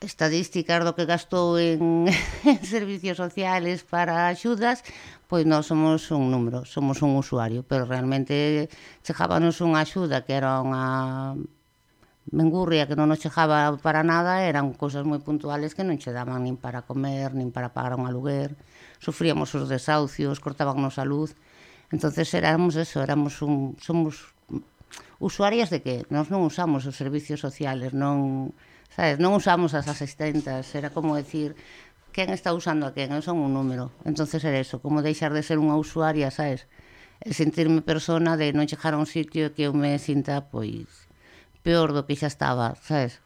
estadísticas 0.02 0.82
do 0.82 0.98
que 0.98 1.06
gastou 1.06 1.54
en, 1.54 2.10
en 2.50 2.60
servicios 2.66 3.14
sociales 3.22 3.86
para 3.86 4.26
axudas, 4.26 4.82
pois 5.30 5.46
non 5.46 5.62
somos 5.62 6.10
un 6.10 6.34
número, 6.34 6.66
somos 6.66 6.98
un 6.98 7.14
usuario, 7.14 7.62
pero 7.62 7.86
realmente 7.86 8.66
chegábanos 9.06 9.62
unha 9.62 9.86
axuda 9.86 10.26
que 10.26 10.34
era 10.34 10.58
unha 10.58 11.38
mengurria 12.34 12.90
que 12.90 12.98
non 12.98 13.06
nos 13.06 13.22
chegaba 13.22 13.78
para 13.78 14.02
nada, 14.02 14.42
eran 14.50 14.74
cousas 14.74 15.06
moi 15.06 15.22
puntuales 15.22 15.78
que 15.78 15.86
non 15.86 15.94
che 15.94 16.10
daban 16.10 16.42
nin 16.42 16.58
para 16.58 16.82
comer, 16.82 17.38
nin 17.38 17.54
para 17.54 17.70
pagar 17.70 17.94
un 17.94 18.10
aluguer, 18.10 18.58
sufríamos 18.98 19.54
os 19.54 19.70
desahucios, 19.70 20.42
cortábamos 20.42 20.98
a 20.98 21.06
luz, 21.06 21.38
Entonces 21.90 22.32
éramos 22.34 22.76
eso, 22.76 23.02
éramos 23.02 23.42
un, 23.42 23.76
somos 23.80 24.34
usuarias 25.18 25.70
de 25.70 25.82
que 25.82 26.04
nós 26.10 26.28
non 26.28 26.42
usamos 26.42 26.84
os 26.84 26.98
servicios 26.98 27.40
sociales, 27.40 27.94
non, 27.94 28.52
sabes, 28.90 29.22
non 29.22 29.38
usamos 29.38 29.72
as 29.72 29.86
asistentas, 29.86 30.74
era 30.74 30.90
como 30.90 31.16
decir, 31.16 31.54
quen 32.12 32.32
está 32.32 32.52
usando 32.52 32.88
a 32.88 32.94
quen, 32.96 33.12
eu 33.12 33.22
son 33.22 33.38
un 33.38 33.52
número. 33.52 33.92
Entonces 34.04 34.42
era 34.44 34.58
eso, 34.58 34.80
como 34.82 35.04
deixar 35.04 35.32
de 35.32 35.44
ser 35.46 35.60
unha 35.62 35.76
usuaria, 35.76 36.32
sabes, 36.32 36.66
e 37.22 37.32
sentirme 37.32 37.80
persona 37.80 38.36
de 38.36 38.52
non 38.52 38.68
chegar 38.68 38.92
a 38.92 39.00
un 39.00 39.08
sitio 39.08 39.54
que 39.54 39.68
eu 39.68 39.72
me 39.72 39.96
sinta, 40.02 40.48
pois, 40.48 41.08
peor 41.64 41.94
do 41.96 42.04
que 42.04 42.18
xa 42.18 42.28
estaba, 42.28 42.76
sabes? 42.80 43.22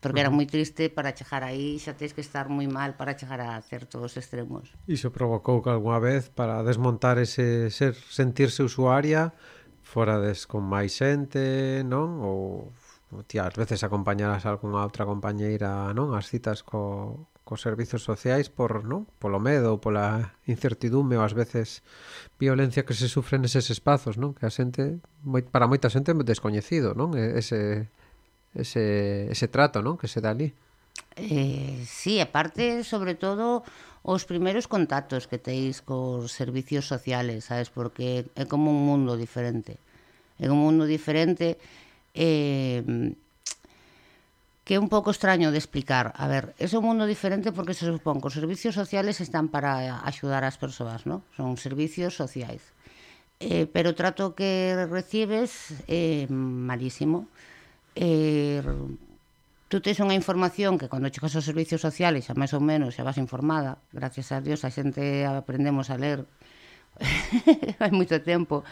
porque 0.00 0.20
era 0.22 0.30
moi 0.30 0.46
triste 0.46 0.86
para 0.94 1.10
chegar 1.10 1.42
aí, 1.42 1.78
xa 1.82 1.98
tens 1.98 2.14
que 2.14 2.22
estar 2.22 2.46
moi 2.46 2.70
mal 2.70 2.94
para 2.94 3.18
chegar 3.18 3.42
a 3.42 3.58
certos 3.66 4.14
extremos. 4.14 4.70
Iso 4.86 5.10
provocou 5.10 5.58
que 5.58 5.74
algunha 5.74 5.98
vez 5.98 6.30
para 6.30 6.62
desmontar 6.62 7.18
ese 7.18 7.70
ser 7.74 7.98
sentirse 7.98 8.62
usuaria 8.62 9.34
forades 9.82 10.46
con 10.46 10.62
máis 10.62 10.94
xente, 10.94 11.82
non? 11.82 12.22
Ou 12.22 12.70
tía, 13.26 13.48
ás 13.48 13.56
veces 13.58 13.82
acompañaras 13.82 14.46
a 14.46 14.54
algunha 14.54 14.86
outra 14.86 15.08
compañeira, 15.08 15.90
non? 15.96 16.14
As 16.14 16.30
citas 16.30 16.62
co, 16.62 17.26
cos 17.42 17.64
servizos 17.64 18.04
sociais 18.04 18.52
por, 18.52 18.84
non? 18.84 19.08
Polo 19.18 19.40
medo, 19.40 19.82
pola 19.82 20.36
incertidume 20.46 21.18
ou 21.18 21.24
ás 21.24 21.34
veces 21.34 21.82
violencia 22.38 22.84
que 22.86 22.94
se 22.94 23.10
sufre 23.10 23.40
neses 23.40 23.72
espazos, 23.72 24.14
non? 24.14 24.36
Que 24.36 24.46
a 24.46 24.52
xente 24.52 25.02
moi, 25.26 25.42
para 25.42 25.66
moita 25.66 25.90
xente 25.90 26.12
é 26.12 26.16
descoñecido, 26.22 26.94
non? 26.94 27.16
Ese 27.16 27.90
ese, 28.58 29.30
ese 29.30 29.46
trato 29.46 29.80
non 29.80 29.96
que 29.96 30.10
se 30.10 30.18
dá 30.18 30.34
ali. 30.34 30.50
Eh, 31.16 31.82
sí, 31.86 32.20
aparte, 32.20 32.84
sobre 32.84 33.14
todo, 33.14 33.62
os 34.02 34.24
primeiros 34.24 34.66
contactos 34.70 35.26
que 35.26 35.38
teis 35.38 35.82
cos 35.82 36.30
servicios 36.30 36.86
sociales, 36.86 37.50
sabes, 37.50 37.70
porque 37.70 38.26
é 38.34 38.44
como 38.46 38.70
un 38.70 38.86
mundo 38.86 39.18
diferente. 39.18 39.78
É 40.38 40.46
un 40.46 40.62
mundo 40.62 40.86
diferente 40.86 41.58
eh, 42.14 42.82
que 44.62 44.76
é 44.76 44.82
un 44.82 44.86
pouco 44.86 45.10
extraño 45.10 45.50
de 45.50 45.58
explicar. 45.58 46.14
A 46.14 46.30
ver, 46.30 46.54
é 46.58 46.66
un 46.70 46.84
mundo 46.86 47.04
diferente 47.10 47.50
porque 47.50 47.74
se 47.74 47.86
supón 47.86 48.22
que 48.22 48.30
os 48.30 48.38
servicios 48.38 48.78
sociales 48.78 49.18
están 49.18 49.50
para 49.50 50.02
axudar 50.06 50.46
as 50.46 50.60
persoas, 50.60 51.06
¿no? 51.06 51.26
Son 51.34 51.58
servicios 51.58 52.14
sociais. 52.14 52.62
Eh, 53.42 53.66
pero 53.70 53.94
o 53.94 53.98
trato 53.98 54.34
que 54.38 54.74
recibes 54.90 55.74
é 55.90 56.26
eh, 56.26 56.30
malísimo. 56.30 57.26
malísimo 57.26 57.47
eh, 57.98 58.62
tú 59.66 59.82
tens 59.82 59.98
unha 59.98 60.14
información 60.14 60.78
que 60.78 60.86
cando 60.86 61.10
chegas 61.10 61.34
aos 61.34 61.48
servicios 61.50 61.82
sociales 61.82 62.30
xa 62.30 62.38
máis 62.38 62.54
ou 62.54 62.62
menos 62.62 62.94
xa 62.94 63.02
vas 63.02 63.18
informada 63.18 63.82
gracias 63.90 64.30
a 64.30 64.38
Dios 64.38 64.62
a 64.62 64.70
xente 64.70 65.26
aprendemos 65.26 65.90
a 65.90 65.98
ler 65.98 66.22
hai 67.82 67.90
moito 67.90 68.16
tempo 68.22 68.62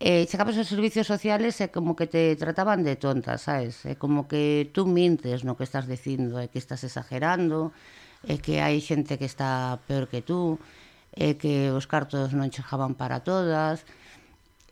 eh, 0.00 0.26
chegabas 0.26 0.56
aos 0.58 0.68
servicios 0.68 1.06
sociales 1.06 1.60
e 1.60 1.68
eh, 1.68 1.70
como 1.70 1.94
que 1.94 2.06
te 2.10 2.34
trataban 2.36 2.82
de 2.82 2.96
tonta, 2.96 3.38
sabes? 3.38 3.86
É 3.86 3.94
eh, 3.94 3.96
como 3.96 4.26
que 4.26 4.68
tú 4.74 4.90
mintes 4.90 5.46
no 5.46 5.56
que 5.56 5.64
estás 5.64 5.86
dicindo, 5.86 6.42
é 6.42 6.44
eh, 6.44 6.48
que 6.52 6.58
estás 6.58 6.82
exagerando, 6.82 7.70
é 8.26 8.36
que 8.42 8.60
hai 8.64 8.82
xente 8.82 9.16
que 9.20 9.28
está 9.28 9.78
peor 9.86 10.10
que 10.10 10.20
tú, 10.20 10.58
é 11.14 11.38
que 11.38 11.70
os 11.70 11.86
cartos 11.86 12.34
non 12.34 12.50
chegaban 12.50 12.98
para 12.98 13.22
todas, 13.22 13.86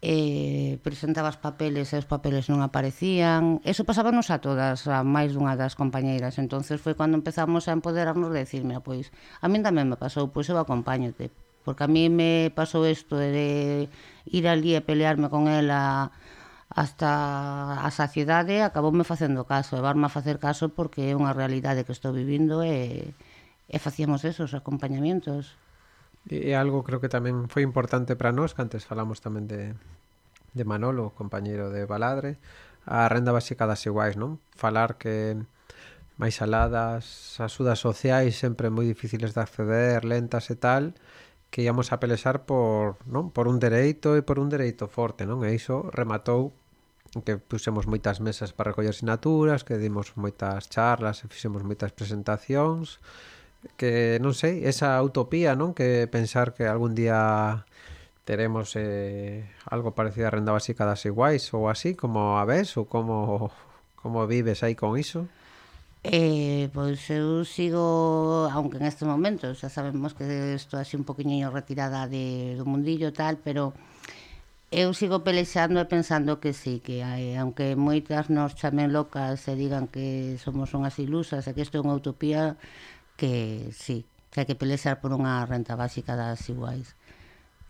eh, 0.02 0.78
presentabas 0.82 1.38
papeles 1.38 1.94
e 1.94 1.96
os 2.02 2.10
papeles 2.10 2.50
non 2.50 2.58
aparecían. 2.60 3.62
Eso 3.62 3.86
pasábanos 3.86 4.34
a 4.34 4.42
todas, 4.42 4.90
a 4.90 5.06
máis 5.06 5.30
dunha 5.30 5.54
das 5.54 5.78
compañeiras. 5.78 6.42
entonces 6.42 6.82
foi 6.82 6.98
cando 6.98 7.14
empezamos 7.14 7.70
a 7.70 7.72
empoderarnos 7.78 8.34
de 8.34 8.42
decir, 8.42 8.66
mira, 8.66 8.82
pois, 8.82 9.14
a 9.38 9.46
min 9.46 9.62
tamén 9.62 9.86
me 9.86 9.96
pasou, 9.96 10.34
pois 10.34 10.50
eu 10.50 10.58
acompáñote. 10.58 11.30
Porque 11.62 11.86
a 11.86 11.90
mí 11.90 12.10
me 12.10 12.50
pasou 12.50 12.82
isto 12.90 13.14
de 13.14 13.86
ir 14.26 14.44
ali 14.50 14.74
e 14.74 14.82
pelearme 14.82 15.30
con 15.30 15.46
ela 15.46 16.10
hasta 16.74 17.78
a 17.86 17.90
saciedade, 17.94 18.66
acaboume 18.66 19.06
facendo 19.06 19.46
caso, 19.46 19.78
e 19.78 19.84
varme 19.86 20.10
a 20.10 20.14
facer 20.16 20.42
caso 20.42 20.74
porque 20.74 21.12
é 21.12 21.14
unha 21.14 21.30
realidade 21.30 21.86
que 21.86 21.94
estou 21.94 22.10
vivindo 22.10 22.66
e, 22.66 23.14
e 23.70 23.76
facíamos 23.78 24.26
esos 24.26 24.50
acompañamientos. 24.58 25.54
E, 26.30 26.54
algo 26.54 26.86
creo 26.86 27.02
que 27.02 27.10
tamén 27.10 27.50
foi 27.50 27.66
importante 27.66 28.14
para 28.14 28.30
nós, 28.30 28.54
que 28.54 28.62
antes 28.62 28.86
falamos 28.86 29.18
tamén 29.18 29.50
de, 29.50 29.74
de 30.54 30.64
Manolo, 30.64 31.10
compañeiro 31.18 31.74
de 31.74 31.82
Baladre, 31.88 32.38
a 32.86 33.06
renda 33.10 33.34
básica 33.34 33.66
das 33.66 33.82
iguais, 33.86 34.14
non? 34.14 34.38
Falar 34.54 34.98
que 34.98 35.38
máis 36.20 36.38
aladas, 36.38 37.38
axudas 37.42 37.82
sociais 37.82 38.38
sempre 38.38 38.70
moi 38.70 38.86
difíciles 38.86 39.34
de 39.34 39.40
acceder, 39.42 40.06
lentas 40.06 40.50
e 40.54 40.56
tal, 40.58 40.94
que 41.50 41.66
íamos 41.66 41.90
a 41.90 41.98
pelexar 41.98 42.46
por, 42.46 42.96
non? 43.04 43.34
por 43.34 43.50
un 43.50 43.58
dereito 43.58 44.14
e 44.16 44.22
por 44.22 44.38
un 44.38 44.48
dereito 44.48 44.86
forte, 44.86 45.26
non? 45.26 45.42
E 45.42 45.50
iso 45.52 45.90
rematou 45.90 46.54
que 47.20 47.36
pusemos 47.36 47.84
moitas 47.84 48.24
mesas 48.24 48.56
para 48.56 48.72
recoller 48.72 48.96
sinaturas, 48.96 49.66
que 49.66 49.76
dimos 49.76 50.16
moitas 50.16 50.70
charlas 50.72 51.20
e 51.20 51.28
fixemos 51.28 51.60
moitas 51.60 51.92
presentacións, 51.92 53.04
que 53.76 54.18
non 54.22 54.34
sei, 54.34 54.66
esa 54.66 54.98
utopía, 55.02 55.54
non? 55.54 55.74
Que 55.74 56.06
pensar 56.10 56.54
que 56.54 56.66
algún 56.66 56.94
día 56.94 57.64
teremos 58.24 58.74
eh, 58.78 59.46
algo 59.66 59.94
parecido 59.98 60.30
a 60.30 60.34
renda 60.34 60.54
básica 60.54 60.86
das 60.86 61.02
iguais 61.06 61.50
ou 61.54 61.66
así, 61.66 61.94
como 61.94 62.38
a 62.38 62.44
ves 62.46 62.74
ou 62.78 62.86
como 62.86 63.50
como 64.02 64.26
vives 64.26 64.62
aí 64.62 64.74
con 64.74 64.98
iso? 64.98 65.30
Eh, 66.02 66.68
pois 66.74 66.98
eu 67.14 67.46
sigo, 67.46 68.50
aunque 68.50 68.76
en 68.82 68.90
este 68.90 69.06
momento, 69.06 69.54
xa 69.54 69.70
sabemos 69.70 70.18
que 70.18 70.26
estou 70.58 70.82
así 70.82 70.98
un 70.98 71.06
poquinho 71.06 71.54
retirada 71.54 72.10
de, 72.10 72.58
do 72.58 72.66
mundillo 72.66 73.14
tal, 73.14 73.38
pero 73.38 73.70
eu 74.74 74.90
sigo 74.98 75.22
pelexando 75.22 75.78
e 75.78 75.86
pensando 75.86 76.42
que 76.42 76.50
sí, 76.50 76.82
que 76.82 77.06
hai, 77.06 77.38
aunque 77.38 77.78
moitas 77.78 78.26
nos 78.34 78.58
chamen 78.58 78.90
locas 78.90 79.46
e 79.46 79.54
digan 79.54 79.86
que 79.86 80.34
somos 80.42 80.74
unhas 80.74 80.98
ilusas 80.98 81.46
e 81.46 81.54
que 81.54 81.62
isto 81.62 81.78
é 81.78 81.84
unha 81.86 81.94
utopía, 81.94 82.58
que 83.16 83.70
sí, 83.76 84.04
que 84.30 84.42
hai 84.42 84.46
que 84.48 84.58
pelexar 84.58 85.00
por 85.02 85.12
unha 85.12 85.44
renta 85.44 85.76
básica 85.76 86.16
das 86.16 86.42
iguais 86.48 86.96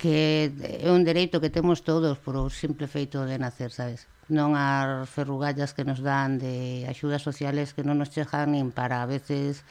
que 0.02 0.50
é 0.82 0.90
un 0.90 1.06
dereito 1.06 1.38
que 1.38 1.46
temos 1.46 1.86
todos 1.86 2.18
por 2.18 2.34
o 2.34 2.50
simple 2.50 2.90
feito 2.90 3.22
de 3.22 3.38
nacer, 3.38 3.70
sabes? 3.70 4.10
Non 4.26 4.58
as 4.58 5.06
ferrugallas 5.06 5.78
que 5.78 5.86
nos 5.86 6.02
dan 6.02 6.42
de 6.42 6.82
axudas 6.90 7.22
sociales 7.22 7.70
que 7.70 7.86
non 7.86 8.02
nos 8.02 8.10
chegan 8.10 8.50
nin 8.50 8.74
para 8.74 8.98
a 8.98 9.06
veces 9.06 9.62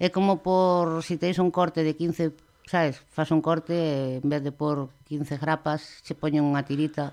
é 0.00 0.08
como 0.08 0.40
por 0.40 1.04
si 1.04 1.20
teis 1.20 1.36
un 1.36 1.52
corte 1.52 1.84
de 1.84 1.92
15, 1.92 2.32
sabes? 2.64 3.04
Fas 3.12 3.28
un 3.28 3.44
corte 3.44 4.16
en 4.16 4.28
vez 4.32 4.40
de 4.40 4.52
por 4.52 4.88
15 5.12 5.36
grapas, 5.36 6.00
che 6.00 6.16
poñen 6.16 6.48
unha 6.48 6.64
tirita 6.64 7.12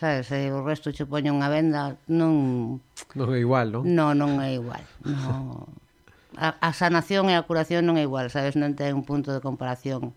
sabes, 0.00 0.32
e 0.32 0.52
o 0.52 0.64
resto 0.64 0.92
che 0.96 1.04
poñen 1.04 1.36
unha 1.36 1.52
venda, 1.52 2.00
non... 2.08 2.80
Non 3.16 3.28
é 3.32 3.40
igual, 3.40 3.72
non? 3.72 3.84
Non, 3.84 4.12
non 4.16 4.40
é 4.40 4.56
igual, 4.56 4.84
non 5.04 5.72
a, 6.36 6.56
a 6.60 6.70
sanación 6.76 7.32
e 7.32 7.34
a 7.34 7.46
curación 7.48 7.88
non 7.88 7.96
é 7.96 8.04
igual, 8.04 8.28
sabes, 8.28 8.54
non 8.54 8.76
ten 8.76 8.92
un 8.92 9.08
punto 9.08 9.32
de 9.32 9.40
comparación. 9.40 10.12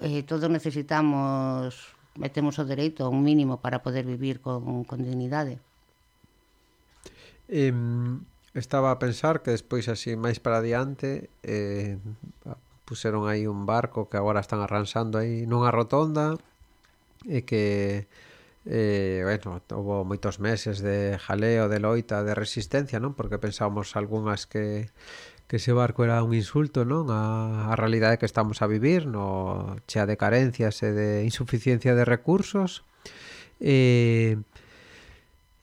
Eh, 0.00 0.24
todos 0.24 0.48
necesitamos, 0.48 1.92
metemos 2.16 2.56
o 2.56 2.64
dereito 2.64 3.04
a 3.04 3.12
un 3.12 3.20
mínimo 3.20 3.60
para 3.60 3.84
poder 3.84 4.08
vivir 4.08 4.40
con, 4.40 4.84
con 4.88 5.04
dignidade. 5.04 5.60
Eh, 7.48 7.72
estaba 8.56 8.90
a 8.90 8.98
pensar 8.98 9.44
que 9.44 9.52
despois 9.52 9.86
así 9.92 10.16
máis 10.16 10.40
para 10.40 10.64
adiante 10.64 11.28
eh, 11.44 12.00
puseron 12.88 13.28
aí 13.28 13.44
un 13.44 13.68
barco 13.68 14.08
que 14.08 14.16
agora 14.16 14.40
están 14.40 14.64
arransando 14.64 15.20
aí 15.20 15.44
nunha 15.44 15.68
rotonda 15.68 16.40
e 17.28 17.44
que 17.44 18.06
eh, 18.66 19.22
bueno, 19.24 19.62
houve 19.70 20.04
moitos 20.04 20.42
meses 20.42 20.82
de 20.82 21.18
jaleo, 21.22 21.70
de 21.70 21.78
loita, 21.78 22.26
de 22.26 22.34
resistencia, 22.34 22.98
non? 22.98 23.14
Porque 23.14 23.38
pensábamos 23.38 23.94
algunhas 23.94 24.50
que 24.50 24.90
que 25.46 25.56
ese 25.56 25.72
barco 25.72 26.02
era 26.02 26.22
un 26.22 26.34
insulto, 26.34 26.82
non? 26.82 27.06
A, 27.14 27.70
a 27.70 27.74
realidade 27.78 28.18
que 28.18 28.26
estamos 28.26 28.62
a 28.62 28.66
vivir, 28.66 29.06
no 29.06 29.78
chea 29.86 30.02
de 30.02 30.18
carencias 30.18 30.82
e 30.82 30.90
de 30.90 31.22
insuficiencia 31.22 31.94
de 31.94 32.02
recursos. 32.02 32.82
Eh, 33.62 34.42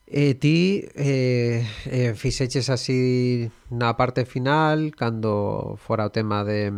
e 0.08 0.36
ti 0.36 0.88
eh, 0.96 1.64
eh, 1.88 2.12
fixeches 2.16 2.68
así 2.68 3.50
na 3.72 3.96
parte 3.96 4.24
final 4.28 4.92
cando 4.92 5.76
fora 5.80 6.08
o 6.08 6.12
tema 6.12 6.44
de 6.44 6.72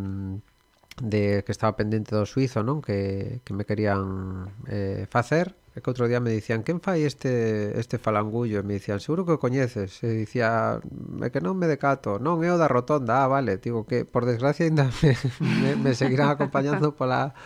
de 1.02 1.45
que 1.45 1.52
estaba 1.52 1.76
pendente 1.76 2.16
do 2.16 2.25
suizo, 2.25 2.64
non? 2.64 2.80
Que, 2.80 3.38
que 3.45 3.52
me 3.52 3.68
querían 3.68 4.50
eh, 4.66 5.04
facer 5.11 5.54
É 5.76 5.85
que 5.85 5.92
outro 5.92 6.09
día 6.09 6.25
me 6.25 6.33
dicían, 6.33 6.64
quen 6.64 6.80
fai 6.80 7.04
este, 7.04 7.76
este 7.76 8.00
falangullo? 8.00 8.59
E 8.59 8.64
me 8.64 8.80
dicían, 8.80 8.97
seguro 8.97 9.28
que 9.28 9.37
o 9.37 9.42
coñeces. 9.45 10.00
E 10.00 10.25
dicía, 10.25 10.80
é 11.21 11.28
que 11.28 11.45
non 11.45 11.61
me 11.61 11.68
decato. 11.68 12.16
Non, 12.16 12.40
é 12.40 12.49
o 12.49 12.56
da 12.56 12.64
rotonda. 12.64 13.21
Ah, 13.21 13.28
vale. 13.28 13.61
Digo 13.61 13.85
que, 13.85 14.09
por 14.09 14.25
desgracia, 14.25 14.64
ainda 14.64 14.88
me, 15.04 15.12
me, 15.45 15.71
me 15.76 15.92
seguirán 15.92 16.33
acompañando 16.33 16.97
pola, 16.97 17.37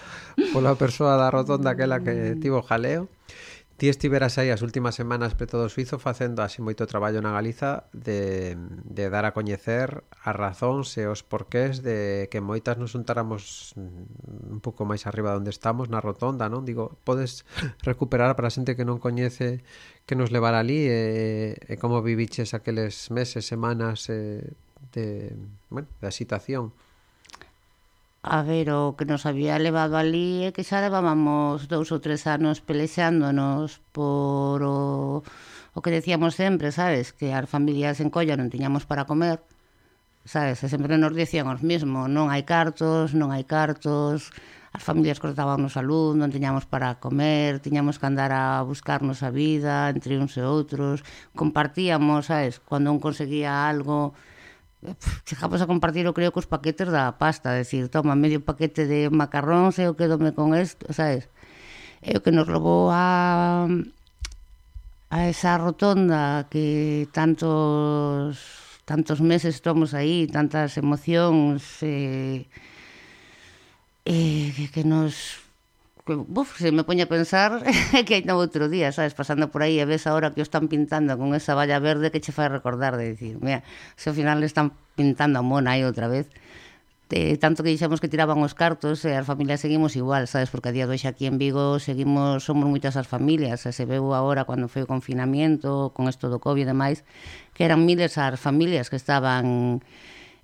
pola 0.55 0.79
persoa 0.79 1.19
da 1.19 1.27
rotonda 1.27 1.75
aquela 1.75 1.99
que 2.07 2.39
tivo 2.39 2.63
jaleo. 2.63 3.11
Ti 3.81 3.89
estiveras 3.89 4.37
aí 4.37 4.53
as 4.53 4.61
últimas 4.61 4.93
semanas 4.93 5.33
preto 5.33 5.57
do 5.57 5.73
Suizo 5.73 5.97
facendo 5.97 6.45
así 6.45 6.61
moito 6.61 6.85
traballo 6.85 7.25
na 7.25 7.33
Galiza 7.33 7.89
de, 7.97 8.53
de 8.85 9.09
dar 9.09 9.25
a 9.25 9.33
coñecer 9.33 10.05
as 10.21 10.37
razóns 10.37 10.93
e 11.01 11.09
os 11.09 11.25
porqués 11.25 11.81
de 11.81 12.29
que 12.29 12.45
moitas 12.45 12.77
nos 12.77 12.93
untáramos 12.93 13.73
un 13.81 14.61
pouco 14.61 14.85
máis 14.85 15.09
arriba 15.09 15.33
onde 15.33 15.49
estamos, 15.49 15.89
na 15.89 15.97
rotonda, 15.97 16.53
non? 16.53 16.69
Digo, 16.69 17.01
podes 17.09 17.49
recuperar 17.81 18.37
para 18.37 18.53
a 18.53 18.55
xente 18.55 18.77
que 18.77 18.85
non 18.85 19.01
coñece 19.01 19.65
que 20.05 20.13
nos 20.13 20.29
levar 20.29 20.53
ali 20.53 20.85
e, 20.85 21.57
e 21.57 21.81
como 21.81 22.05
viviches 22.05 22.53
aqueles 22.53 23.09
meses, 23.09 23.49
semanas 23.49 24.13
e, 24.13 24.45
de, 24.93 25.33
bueno, 25.73 25.89
da 26.05 26.13
situación? 26.13 26.77
A 28.23 28.43
ver, 28.43 28.69
o 28.71 28.97
que 28.97 29.07
nos 29.09 29.25
había 29.25 29.57
levado 29.59 29.97
ali 29.97 30.45
é 30.45 30.53
que 30.53 30.67
xa 30.69 30.85
levábamos 30.85 31.73
dous 31.73 31.89
ou 31.89 32.05
tres 32.05 32.29
anos 32.37 32.61
pelexándonos 32.61 33.81
por 33.97 34.61
o, 34.61 35.25
o 35.73 35.79
que 35.81 35.89
decíamos 35.99 36.37
sempre, 36.37 36.69
sabes? 36.69 37.17
Que 37.17 37.33
as 37.33 37.49
familias 37.49 37.97
en 38.05 38.13
colla 38.13 38.37
non 38.37 38.53
tiñamos 38.53 38.85
para 38.85 39.09
comer, 39.09 39.41
sabes? 40.29 40.61
E 40.61 40.69
sempre 40.69 41.01
nos 41.01 41.17
dicían 41.17 41.49
os 41.49 41.65
mismo, 41.65 42.13
non 42.13 42.29
hai 42.29 42.45
cartos, 42.45 43.17
non 43.17 43.33
hai 43.33 43.45
cartos, 43.49 44.29
as 44.77 44.83
familias 44.85 45.17
cortábamos 45.25 45.81
a 45.81 45.83
luz, 45.91 46.13
non 46.13 46.29
tiñamos 46.29 46.69
para 46.69 47.01
comer, 47.01 47.65
tiñamos 47.65 47.97
que 47.97 48.05
andar 48.05 48.37
a 48.37 48.61
buscarnos 48.69 49.25
a 49.25 49.33
vida 49.33 49.89
entre 49.89 50.21
uns 50.21 50.37
e 50.37 50.45
outros, 50.45 51.01
compartíamos, 51.33 52.29
sabes? 52.29 52.61
Cando 52.69 52.93
un 52.93 53.01
conseguía 53.01 53.65
algo, 53.65 54.13
chegamos 55.29 55.61
a 55.61 55.69
compartir 55.69 56.09
o 56.09 56.17
creo 56.17 56.33
cos 56.33 56.49
paquetes 56.49 56.89
da 56.89 57.13
pasta, 57.21 57.53
decir, 57.53 57.93
toma 57.93 58.17
medio 58.17 58.41
paquete 58.41 58.89
de 58.89 59.13
macarróns 59.13 59.77
e 59.79 59.85
eu 59.85 59.95
quedome 59.99 60.33
con 60.33 60.57
isto, 60.57 60.89
sabes? 60.93 61.29
É 62.01 62.17
o 62.17 62.23
que 62.25 62.33
nos 62.33 62.49
levou 62.49 62.89
a 62.89 63.69
a 65.11 65.19
esa 65.29 65.59
rotonda 65.59 66.47
que 66.49 67.09
tantos 67.13 68.39
tantos 68.87 69.21
meses 69.21 69.55
estamos 69.61 69.93
aí, 69.95 70.27
tantas 70.27 70.77
emocións 70.81 71.83
eh, 71.83 72.47
eh, 74.05 74.69
que 74.73 74.83
nos 74.83 75.45
que, 76.07 76.15
buf, 76.15 76.59
se 76.59 76.73
me 76.73 76.85
poña 76.85 77.05
a 77.05 77.11
pensar 77.11 77.63
que 78.07 78.15
hai 78.15 78.25
no 78.25 78.37
outro 78.39 78.69
día, 78.69 78.93
sabes, 78.93 79.15
pasando 79.15 79.53
por 79.53 79.61
aí 79.65 79.79
e 79.79 79.87
ves 79.87 80.07
ahora 80.07 80.33
que 80.35 80.41
o 80.41 80.47
están 80.47 80.69
pintando 80.69 81.17
con 81.21 81.35
esa 81.37 81.55
valla 81.55 81.79
verde 81.79 82.13
que 82.13 82.21
che 82.25 82.33
fai 82.33 82.49
recordar 82.49 82.97
de 82.97 83.13
dicir, 83.13 83.39
mira, 83.41 83.63
se 83.97 84.11
ao 84.11 84.17
final 84.17 84.39
están 84.43 84.73
pintando 84.97 85.41
a 85.41 85.45
mona 85.45 85.77
aí 85.77 85.83
outra 85.85 86.09
vez, 86.09 86.29
de, 87.11 87.37
tanto 87.43 87.63
que 87.63 87.75
dixemos 87.75 88.01
que 88.01 88.09
tiraban 88.09 88.39
os 88.41 88.55
cartos 88.55 89.03
eh, 89.05 89.13
e 89.13 89.19
as 89.19 89.27
familias 89.27 89.59
seguimos 89.59 89.99
igual, 89.99 90.31
sabes, 90.31 90.49
porque 90.49 90.71
a 90.71 90.75
día 90.75 90.87
de 90.87 90.95
hoxe 90.95 91.11
aquí 91.11 91.27
en 91.27 91.43
Vigo 91.43 91.83
seguimos, 91.83 92.47
somos 92.47 92.71
moitas 92.71 92.95
as 92.95 93.11
familias, 93.11 93.67
e 93.67 93.75
se 93.75 93.85
veu 93.85 94.15
agora 94.15 94.47
cando 94.47 94.71
foi 94.71 94.87
o 94.87 94.89
confinamiento, 94.89 95.91
con 95.93 96.07
isto 96.07 96.31
do 96.31 96.39
COVID 96.39 96.65
e 96.65 96.71
demais, 96.71 97.03
que 97.53 97.67
eran 97.67 97.83
miles 97.83 98.15
as 98.15 98.39
familias 98.39 98.89
que 98.89 98.97
estaban 98.97 99.83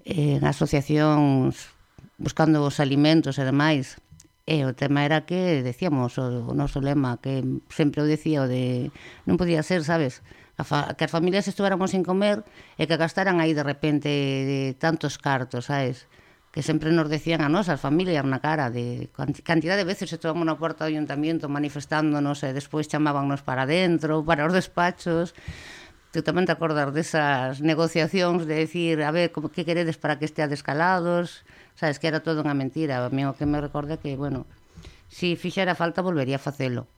eh, 0.02 0.36
en 0.36 0.44
asociacións 0.44 1.76
buscando 2.18 2.64
os 2.64 2.80
alimentos 2.82 3.38
e 3.38 3.44
demais, 3.46 4.02
E 4.46 4.62
o 4.62 4.78
tema 4.78 5.02
era 5.02 5.26
que 5.26 5.66
decíamos 5.66 6.22
o, 6.22 6.46
o 6.46 6.54
noso 6.54 6.78
lema, 6.78 7.18
que 7.18 7.42
sempre 7.66 8.00
o 8.00 8.06
decía 8.06 8.46
o 8.46 8.50
de 8.50 8.94
non 9.26 9.34
podía 9.34 9.66
ser, 9.66 9.82
sabes, 9.82 10.22
a 10.54 10.62
fa, 10.62 10.94
que 10.94 11.02
as 11.02 11.12
familias 11.12 11.50
estuvéramos 11.50 11.90
sin 11.90 12.06
comer 12.06 12.46
e 12.78 12.86
que 12.86 12.94
gastaran 12.94 13.42
aí 13.42 13.52
de 13.58 13.66
repente 13.66 14.08
de 14.08 14.78
tantos 14.78 15.18
cartos, 15.18 15.66
sabes? 15.66 16.06
que 16.56 16.62
sempre 16.62 16.88
nos 16.90 17.12
decían 17.12 17.44
a 17.44 17.52
nós, 17.52 17.68
as 17.68 17.84
familias, 17.84 18.24
na 18.24 18.40
cara, 18.40 18.72
de 18.72 19.12
cantidad 19.44 19.76
de 19.76 19.84
veces 19.84 20.08
se 20.08 20.16
tomamos 20.16 20.48
na 20.48 20.56
porta 20.56 20.88
do 20.88 20.90
ayuntamiento 20.94 21.52
manifestándonos 21.52 22.40
e 22.40 22.56
despois 22.56 22.88
chamábanos 22.88 23.44
para 23.44 23.68
dentro, 23.68 24.24
para 24.24 24.48
os 24.48 24.56
despachos. 24.56 25.36
Tú 26.16 26.24
tamén 26.24 26.48
te 26.48 26.56
acordas 26.56 26.88
desas 26.96 27.60
negociacións 27.60 28.48
de 28.48 28.64
decir, 28.64 29.04
a 29.04 29.12
ver, 29.12 29.36
como 29.36 29.52
que 29.52 29.68
queredes 29.68 30.00
para 30.00 30.16
que 30.16 30.24
esteades 30.24 30.64
calados? 30.64 31.44
sabes 31.76 32.00
que 32.00 32.08
era 32.08 32.24
todo 32.24 32.42
unha 32.42 32.56
mentira 32.56 33.04
a 33.04 33.12
mí 33.12 33.22
o 33.22 33.36
que 33.36 33.46
me 33.46 33.60
recorda 33.62 34.00
que, 34.00 34.16
bueno 34.18 34.48
se 35.06 35.32
si 35.32 35.38
fixera 35.38 35.78
falta 35.78 36.02
volvería 36.02 36.40
a 36.40 36.42
facelo 36.42 36.90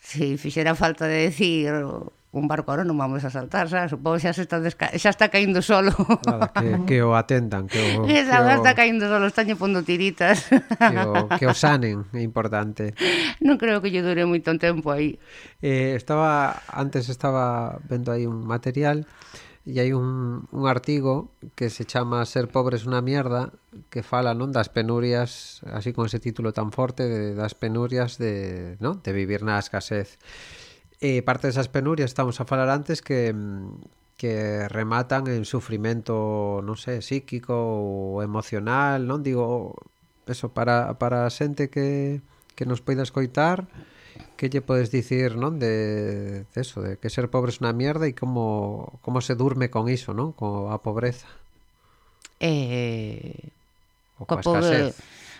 se 0.00 0.34
si 0.34 0.40
fixera 0.40 0.74
falta 0.74 1.06
de 1.06 1.30
decir 1.30 1.70
un 2.34 2.48
barco 2.50 2.74
ahora 2.74 2.82
non 2.82 2.98
vamos 2.98 3.22
a 3.22 3.30
saltar, 3.30 3.70
xa, 3.70 3.86
supongo 3.86 4.18
xa, 4.18 4.34
se 4.34 4.42
está 4.42 4.58
desca... 4.58 4.90
xa 4.98 5.14
está 5.14 5.30
caindo 5.30 5.62
solo. 5.62 5.94
Nada, 6.26 6.50
que, 6.50 6.82
que 6.82 6.98
o 6.98 7.14
atentan, 7.14 7.70
que 7.70 7.78
o... 7.78 8.02
Que 8.10 8.26
xa 8.26 8.42
que 8.42 8.50
o... 8.50 8.58
está 8.58 8.74
caindo 8.74 9.06
solo, 9.06 9.30
estáñe 9.30 9.54
pondo 9.54 9.86
tiritas. 9.86 10.50
Que 10.82 10.98
o, 10.98 11.30
que 11.38 11.46
o 11.46 11.54
sanen, 11.54 12.10
é 12.10 12.26
importante. 12.26 12.98
Non 13.38 13.54
creo 13.54 13.78
que 13.78 13.94
lle 13.94 14.02
dure 14.02 14.26
moito 14.26 14.50
tempo 14.58 14.90
aí. 14.90 15.22
Eh, 15.62 15.94
estaba, 15.94 16.58
antes 16.74 17.06
estaba 17.06 17.78
vendo 17.86 18.10
aí 18.10 18.26
un 18.26 18.42
material 18.42 19.06
e 19.64 19.80
hai 19.80 19.96
un, 19.96 20.44
un 20.52 20.64
artigo 20.68 21.32
que 21.56 21.72
se 21.72 21.88
chama 21.88 22.28
Ser 22.28 22.52
pobres 22.52 22.84
unha 22.84 23.00
mierda 23.00 23.48
que 23.88 24.04
fala 24.04 24.36
non 24.36 24.52
das 24.52 24.68
penurias 24.68 25.64
así 25.72 25.96
con 25.96 26.04
ese 26.04 26.20
título 26.20 26.52
tan 26.52 26.68
forte 26.68 27.08
de, 27.08 27.32
das 27.32 27.56
penurias 27.56 28.20
de, 28.20 28.76
non? 28.84 29.00
de 29.00 29.10
vivir 29.16 29.40
na 29.40 29.56
escasez 29.56 30.20
e 31.00 31.24
parte 31.24 31.48
desas 31.48 31.72
penurias 31.72 32.12
estamos 32.12 32.36
a 32.40 32.48
falar 32.48 32.68
antes 32.68 33.00
que 33.00 33.32
que 34.14 34.68
rematan 34.70 35.26
en 35.26 35.42
sufrimento, 35.44 36.62
non 36.62 36.78
sei, 36.78 37.02
psíquico 37.02 37.56
ou 37.56 38.22
emocional, 38.22 39.04
non 39.10 39.26
digo 39.26 39.74
eso 40.30 40.54
para 40.54 40.94
para 41.00 41.26
a 41.26 41.32
xente 41.32 41.72
que 41.72 42.22
que 42.54 42.64
nos 42.68 42.80
poida 42.80 43.02
escoitar, 43.02 43.66
que 44.36 44.50
lle 44.50 44.60
podes 44.60 44.90
dicir, 44.90 45.38
non, 45.38 45.58
de, 45.58 46.44
de 46.44 46.58
eso, 46.58 46.82
de 46.82 46.98
que 46.98 47.08
ser 47.08 47.30
pobre 47.30 47.54
é 47.54 47.58
unha 47.62 47.74
mierda 47.74 48.04
e 48.06 48.14
como 48.14 48.98
como 49.00 49.22
se 49.22 49.34
durme 49.38 49.70
con 49.70 49.86
iso, 49.88 50.12
non, 50.12 50.34
con 50.34 50.70
a 50.70 50.78
pobreza. 50.82 51.28
Eh, 52.42 53.50
o 54.18 54.26
coa 54.26 54.42
pobre... 54.42 54.92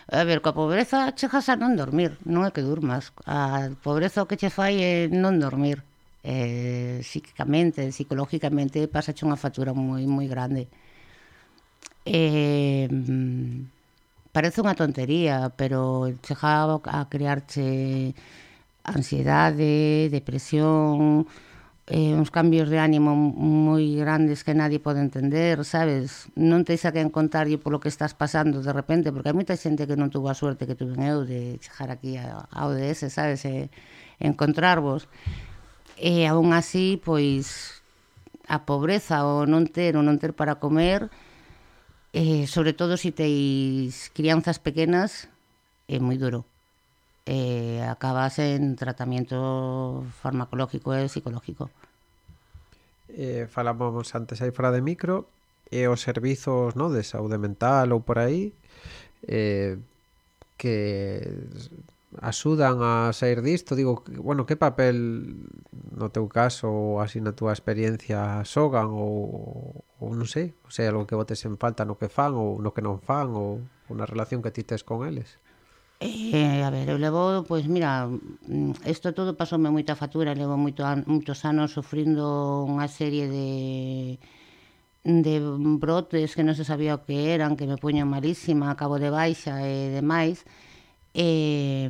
A 0.04 0.22
ver, 0.28 0.44
coa 0.44 0.52
pobreza 0.52 1.16
chegas 1.16 1.48
a 1.48 1.56
non 1.56 1.80
dormir, 1.80 2.20
non 2.28 2.44
é 2.44 2.50
que 2.52 2.60
durmas. 2.60 3.10
A 3.24 3.72
pobreza 3.80 4.20
o 4.20 4.28
que 4.28 4.36
che 4.36 4.52
fai 4.52 4.80
é 4.80 4.94
non 5.08 5.40
dormir. 5.40 5.80
Eh, 6.24 7.00
psíquicamente, 7.00 7.88
psicológicamente, 7.92 8.84
pasa 8.88 9.16
unha 9.24 9.40
factura 9.40 9.72
moi, 9.72 10.04
moi 10.04 10.28
grande. 10.28 10.68
Eh, 12.04 12.88
mm, 12.88 13.74
parece 14.32 14.60
unha 14.60 14.76
tontería, 14.76 15.48
pero 15.56 16.12
chega 16.20 16.68
a 16.68 17.00
crearche 17.08 18.12
ansiedade, 18.84 20.08
depresión, 20.12 21.26
eh, 21.86 22.14
uns 22.14 22.30
cambios 22.30 22.68
de 22.68 22.78
ánimo 22.80 23.12
moi 23.12 23.84
grandes 24.00 24.40
que 24.44 24.56
nadie 24.56 24.80
pode 24.80 25.04
entender, 25.04 25.60
sabes? 25.68 26.32
Non 26.36 26.64
tens 26.64 26.88
a 26.88 26.92
que 26.92 27.04
encontarlle 27.04 27.60
polo 27.60 27.80
que 27.80 27.92
estás 27.92 28.16
pasando 28.16 28.64
de 28.64 28.72
repente, 28.72 29.12
porque 29.12 29.28
hai 29.32 29.36
moita 29.36 29.56
xente 29.56 29.84
que 29.84 29.96
non 29.96 30.08
tuvo 30.08 30.32
a 30.32 30.36
suerte 30.36 30.64
que 30.64 30.76
tuve 30.76 30.96
eu 31.04 31.28
de 31.28 31.60
chegar 31.60 31.92
aquí 31.92 32.16
a 32.16 32.48
ODS, 32.64 33.12
sabes? 33.12 33.44
E, 33.44 33.68
encontrarvos. 34.20 35.08
E 36.00 36.24
aún 36.24 36.52
así, 36.56 37.00
pois, 37.04 37.82
a 38.48 38.64
pobreza 38.64 39.24
ou 39.24 39.44
non 39.44 39.68
ter 39.68 39.96
ou 39.96 40.04
non 40.04 40.16
ter 40.16 40.32
para 40.32 40.56
comer, 40.56 41.12
eh, 42.16 42.48
sobre 42.48 42.72
todo 42.72 42.96
se 42.96 43.10
si 43.10 43.10
teis 43.12 44.08
crianzas 44.16 44.56
pequenas, 44.56 45.28
é 45.88 46.00
moi 46.00 46.16
duro 46.16 46.53
eh, 47.26 47.82
acabas 47.88 48.38
en 48.38 48.76
tratamiento 48.76 50.04
farmacológico 50.20 50.92
e 50.94 51.08
psicológico. 51.08 51.70
Eh, 53.08 53.46
falamos 53.48 54.14
antes 54.14 54.42
aí 54.42 54.50
fora 54.50 54.74
de 54.74 54.82
micro 54.82 55.28
e 55.70 55.86
os 55.88 56.02
servizos 56.02 56.74
no, 56.76 56.92
de 56.92 57.04
saúde 57.06 57.38
mental 57.38 57.92
ou 57.94 58.02
por 58.02 58.18
aí 58.18 58.52
eh, 59.24 59.78
que 60.58 61.22
axudan 62.22 62.82
a 62.82 63.12
sair 63.12 63.42
disto? 63.42 63.74
Digo, 63.74 64.04
bueno, 64.22 64.46
que 64.46 64.56
papel 64.56 65.34
no 65.94 66.10
teu 66.10 66.28
caso 66.28 66.70
ou 66.70 67.00
así 67.02 67.18
na 67.18 67.34
túa 67.34 67.54
experiencia 67.54 68.42
xogan 68.46 68.94
ou, 68.94 69.82
ou 69.98 70.10
non 70.14 70.28
sei, 70.28 70.54
ou 70.62 70.70
sea, 70.70 70.90
algo 70.90 71.06
que 71.08 71.18
botes 71.18 71.42
en 71.46 71.58
falta 71.58 71.82
no 71.82 71.98
que 71.98 72.10
fan 72.10 72.34
ou 72.38 72.62
no 72.62 72.70
que 72.70 72.82
non 72.82 73.02
fan 73.02 73.34
ou 73.34 73.62
unha 73.90 74.06
relación 74.06 74.42
que 74.42 74.54
ti 74.54 74.62
tes 74.62 74.86
con 74.86 75.02
eles? 75.06 75.42
Eh, 76.06 76.60
a 76.62 76.68
ver, 76.74 76.86
eu 76.92 76.98
levo, 77.04 77.22
pois, 77.48 77.64
mira, 77.74 77.90
mm, 78.06 78.72
isto 78.94 79.08
todo 79.18 79.38
pasoume 79.40 79.72
moita 79.76 79.96
factura, 80.02 80.36
levo 80.36 80.56
moito, 80.64 80.82
an, 80.84 81.00
moitos 81.08 81.40
anos 81.50 81.72
sufrindo 81.76 82.24
unha 82.68 82.86
serie 82.98 83.24
de 83.34 83.48
de 85.04 85.34
brotes 85.84 86.32
que 86.36 86.44
non 86.44 86.56
se 86.56 86.64
sabía 86.70 86.96
o 86.96 87.04
que 87.04 87.32
eran, 87.36 87.56
que 87.56 87.68
me 87.70 87.80
poñan 87.80 88.08
malísima, 88.08 88.66
acabo 88.72 88.96
de 89.00 89.08
baixa 89.12 89.54
e 89.64 89.96
demais. 89.96 90.44
E, 91.16 91.88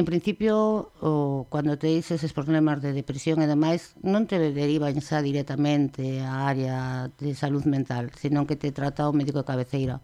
en 0.00 0.04
principio, 0.04 0.92
o, 1.00 1.48
cando 1.52 1.80
te 1.80 1.88
dices 1.88 2.20
esos 2.20 2.36
problemas 2.36 2.80
de 2.84 2.92
depresión 2.92 3.40
e 3.40 3.48
demais, 3.48 3.96
non 4.04 4.28
te 4.28 4.36
derivan 4.40 5.00
xa 5.00 5.24
directamente 5.24 6.20
á 6.24 6.44
área 6.52 6.76
de 7.20 7.32
salud 7.32 7.64
mental, 7.64 8.12
senón 8.20 8.44
que 8.48 8.60
te 8.60 8.72
trata 8.72 9.08
o 9.08 9.16
médico 9.16 9.40
de 9.40 9.48
cabeceira. 9.48 9.96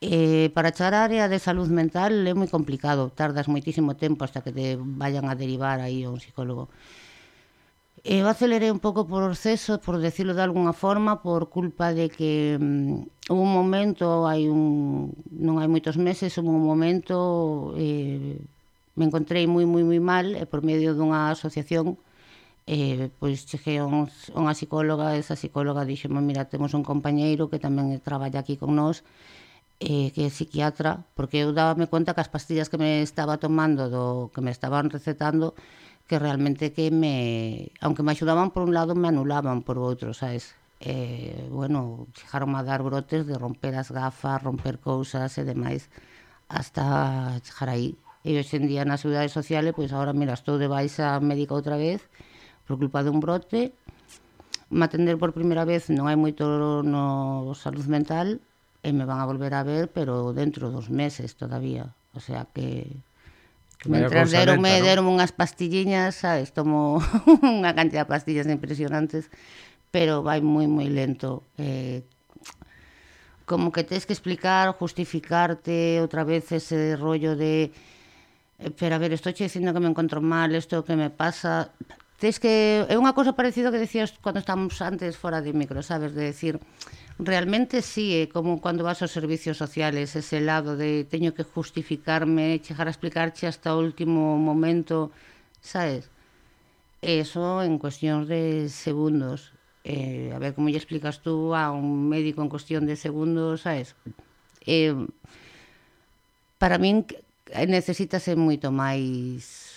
Eh, 0.00 0.50
para 0.54 0.70
chegar 0.70 0.94
á 0.94 1.02
área 1.10 1.26
de 1.26 1.42
salud 1.42 1.66
mental 1.80 2.12
é 2.30 2.34
moi 2.40 2.46
complicado, 2.56 3.10
tardas 3.20 3.50
moitísimo 3.50 3.98
tempo 3.98 4.22
hasta 4.22 4.42
que 4.44 4.54
te 4.54 4.66
vayan 5.02 5.26
a 5.26 5.34
derivar 5.34 5.82
aí 5.82 6.06
a 6.06 6.10
un 6.14 6.22
psicólogo. 6.22 6.70
Eu 8.06 8.30
acelerei 8.30 8.70
un 8.70 8.78
pouco 8.78 9.00
o 9.02 9.10
proceso, 9.10 9.82
por 9.82 9.98
decirlo 9.98 10.32
de 10.38 10.44
alguna 10.46 10.70
forma, 10.72 11.18
por 11.26 11.50
culpa 11.50 11.90
de 11.98 12.06
que 12.16 12.56
um, 12.62 13.10
un 13.26 13.48
momento, 13.58 14.30
hai 14.30 14.46
un, 14.46 15.10
non 15.34 15.58
hai 15.58 15.66
moitos 15.66 15.98
meses, 15.98 16.30
hubo 16.38 16.50
un 16.54 16.62
momento 16.62 17.74
eh, 17.74 18.38
me 18.94 19.04
encontrei 19.08 19.50
moi, 19.50 19.66
moi, 19.66 19.82
moi 19.82 19.98
mal 19.98 20.26
e 20.38 20.46
por 20.46 20.62
medio 20.62 20.94
dunha 20.94 21.34
asociación 21.34 21.98
eh, 22.70 23.10
pois 23.18 23.48
cheguei 23.48 23.80
a 23.80 23.86
unha 23.88 24.54
psicóloga, 24.54 25.16
esa 25.16 25.34
psicóloga 25.34 25.88
dixeme, 25.88 26.20
mira, 26.20 26.46
temos 26.52 26.76
un 26.78 26.84
compañeiro 26.84 27.48
que 27.50 27.58
tamén 27.58 27.96
traballa 28.04 28.44
aquí 28.44 28.60
con 28.60 28.76
nós, 28.76 29.02
eh, 29.80 30.10
que 30.10 30.26
é 30.26 30.30
psiquiatra, 30.30 31.06
porque 31.14 31.38
eu 31.38 31.54
dábame 31.54 31.86
conta 31.86 32.14
que 32.14 32.22
as 32.22 32.30
pastillas 32.30 32.68
que 32.68 32.78
me 32.78 33.02
estaba 33.02 33.38
tomando, 33.38 33.86
do 33.88 34.04
que 34.34 34.42
me 34.42 34.50
estaban 34.50 34.90
recetando, 34.90 35.54
que 36.08 36.18
realmente 36.18 36.72
que 36.72 36.90
me, 36.90 37.70
aunque 37.80 38.02
me 38.02 38.12
axudaban 38.12 38.50
por 38.50 38.62
un 38.66 38.74
lado, 38.74 38.94
me 38.94 39.08
anulaban 39.08 39.62
por 39.62 39.78
outro, 39.78 40.14
sabes? 40.14 40.56
Eh, 40.80 41.46
bueno, 41.50 42.06
chegaron 42.14 42.54
a 42.56 42.62
dar 42.62 42.82
brotes 42.82 43.26
de 43.26 43.36
romper 43.38 43.74
as 43.74 43.90
gafas, 43.90 44.42
romper 44.42 44.78
cousas 44.78 45.36
e 45.38 45.44
demais, 45.44 45.90
hasta 46.48 47.38
chegar 47.42 47.70
aí. 47.70 47.98
E 48.26 48.34
hoxe 48.38 48.58
en 48.58 48.66
día 48.66 48.82
nas 48.82 49.06
cidades 49.06 49.30
sociales, 49.30 49.74
pois 49.76 49.94
agora, 49.94 50.10
mira, 50.10 50.34
estou 50.34 50.58
de 50.58 50.66
baixa 50.66 51.22
médica 51.22 51.54
outra 51.54 51.78
vez, 51.78 52.02
por 52.66 52.78
culpa 52.82 53.06
dun 53.06 53.22
brote, 53.22 53.74
me 54.70 54.84
atender 54.84 55.16
por 55.16 55.32
primeira 55.32 55.64
vez 55.64 55.88
non 55.88 56.10
hai 56.10 56.18
moito 56.18 56.44
no 56.84 57.54
salud 57.56 57.86
mental, 57.88 58.42
e 58.88 58.96
me 58.96 59.04
van 59.04 59.20
a 59.20 59.28
volver 59.28 59.52
a 59.52 59.62
ver, 59.62 59.92
pero 59.92 60.32
dentro 60.32 60.72
dos 60.72 60.88
meses 60.88 61.36
todavía. 61.36 61.92
O 62.16 62.20
sea 62.24 62.48
que 62.56 63.04
Que 63.78 63.88
Mentras 63.88 64.32
deronme, 64.32 64.82
lenta, 64.82 64.98
¿no? 64.98 65.14
unhas 65.14 65.30
pastilliñas, 65.30 66.18
sabes, 66.18 66.50
tomo 66.50 66.98
unha 67.46 67.70
cantidad 67.78 68.02
de 68.02 68.10
pastillas 68.10 68.50
impresionantes, 68.50 69.30
pero 69.94 70.26
vai 70.26 70.42
moi 70.42 70.66
moi 70.66 70.90
lento. 70.90 71.46
Eh, 71.54 72.02
como 73.46 73.70
que 73.70 73.86
tens 73.86 74.02
que 74.02 74.10
explicar, 74.10 74.74
justificarte 74.74 76.02
outra 76.02 76.26
vez 76.26 76.50
ese 76.50 76.98
rollo 76.98 77.38
de 77.38 77.70
eh, 78.58 78.74
pero 78.74 78.98
a 78.98 79.00
ver, 79.00 79.14
estou 79.14 79.30
che 79.30 79.46
dicindo 79.46 79.70
que 79.70 79.78
me 79.78 79.86
encontro 79.86 80.18
mal, 80.18 80.50
isto 80.58 80.82
que 80.82 80.98
me 80.98 81.14
pasa. 81.14 81.70
Tens 82.18 82.42
que 82.42 82.82
é 82.82 82.98
unha 82.98 83.14
cousa 83.14 83.38
parecida 83.38 83.70
que 83.70 83.78
decías 83.78 84.10
cando 84.18 84.42
estamos 84.42 84.74
antes 84.82 85.14
fora 85.14 85.38
de 85.38 85.54
micro, 85.54 85.86
sabes, 85.86 86.18
de 86.18 86.34
decir, 86.34 86.58
realmente 87.18 87.82
sí, 87.82 88.14
é 88.22 88.30
como 88.30 88.62
cando 88.62 88.86
vas 88.86 89.02
aos 89.02 89.10
servicios 89.10 89.58
sociales, 89.58 90.14
ese 90.14 90.38
lado 90.40 90.78
de 90.78 91.02
teño 91.04 91.34
que 91.34 91.42
justificarme, 91.42 92.62
chegar 92.62 92.86
a 92.86 92.94
explicarche 92.94 93.50
hasta 93.50 93.74
o 93.74 93.82
último 93.82 94.38
momento, 94.38 95.10
sabes? 95.60 96.10
Eso 97.02 97.62
en 97.62 97.78
cuestións 97.78 98.30
de 98.30 98.70
segundos. 98.70 99.52
Eh, 99.82 100.30
a 100.34 100.38
ver 100.38 100.54
como 100.54 100.70
lle 100.70 100.78
explicas 100.78 101.18
tú 101.22 101.54
a 101.54 101.70
un 101.74 102.08
médico 102.08 102.42
en 102.42 102.50
cuestión 102.50 102.86
de 102.86 102.94
segundos, 102.94 103.66
sabes? 103.66 103.98
Eh, 104.66 104.94
para 106.58 106.78
min 106.78 107.06
necesítase 107.50 108.36
moito 108.36 108.70
máis 108.70 109.74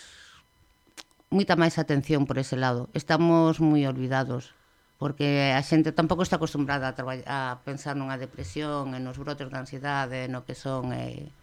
moita 1.31 1.55
máis 1.55 1.79
atención 1.79 2.27
por 2.29 2.37
ese 2.37 2.57
lado. 2.57 2.89
Estamos 2.93 3.57
moi 3.63 3.85
olvidados 3.87 4.53
porque 5.01 5.57
a 5.57 5.65
xente 5.65 5.89
tampouco 5.89 6.21
está 6.21 6.37
acostumbrada 6.37 6.93
a, 6.93 7.01
a 7.25 7.39
pensar 7.65 7.97
nunha 7.97 8.21
depresión 8.21 8.93
e 8.93 9.01
nos 9.01 9.17
brotes 9.17 9.49
de 9.49 9.57
ansiedade, 9.57 10.29
no 10.29 10.45
que 10.45 10.53
son... 10.53 10.93
E, 10.93 11.33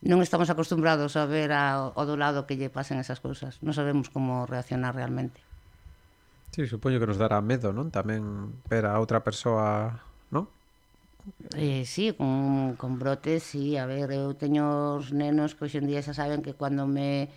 non 0.00 0.24
estamos 0.24 0.48
acostumbrados 0.48 1.12
a 1.20 1.28
ver 1.28 1.52
a, 1.52 1.92
o 1.92 2.02
do 2.08 2.16
lado 2.16 2.48
que 2.48 2.56
lle 2.56 2.72
pasen 2.72 2.96
esas 2.96 3.20
cousas. 3.20 3.60
Non 3.60 3.76
sabemos 3.76 4.08
como 4.08 4.48
reaccionar 4.48 4.96
realmente. 4.96 5.44
Sí, 6.56 6.64
supoño 6.64 6.96
que 6.96 7.04
nos 7.04 7.20
dará 7.20 7.44
medo, 7.44 7.76
non? 7.76 7.92
Tamén 7.92 8.48
ver 8.64 8.88
a 8.88 8.96
outra 8.96 9.20
persoa, 9.20 10.00
non? 10.32 10.48
Eh, 11.60 11.84
sí, 11.84 12.16
con, 12.16 12.80
con 12.80 12.96
brotes, 12.96 13.44
sí. 13.44 13.76
A 13.76 13.84
ver, 13.84 14.08
eu 14.08 14.32
teño 14.32 14.96
os 14.96 15.12
nenos 15.12 15.52
que 15.52 15.68
hoxendía 15.68 16.00
xa 16.00 16.16
saben 16.16 16.40
que 16.40 16.56
cando 16.56 16.88
me 16.88 17.28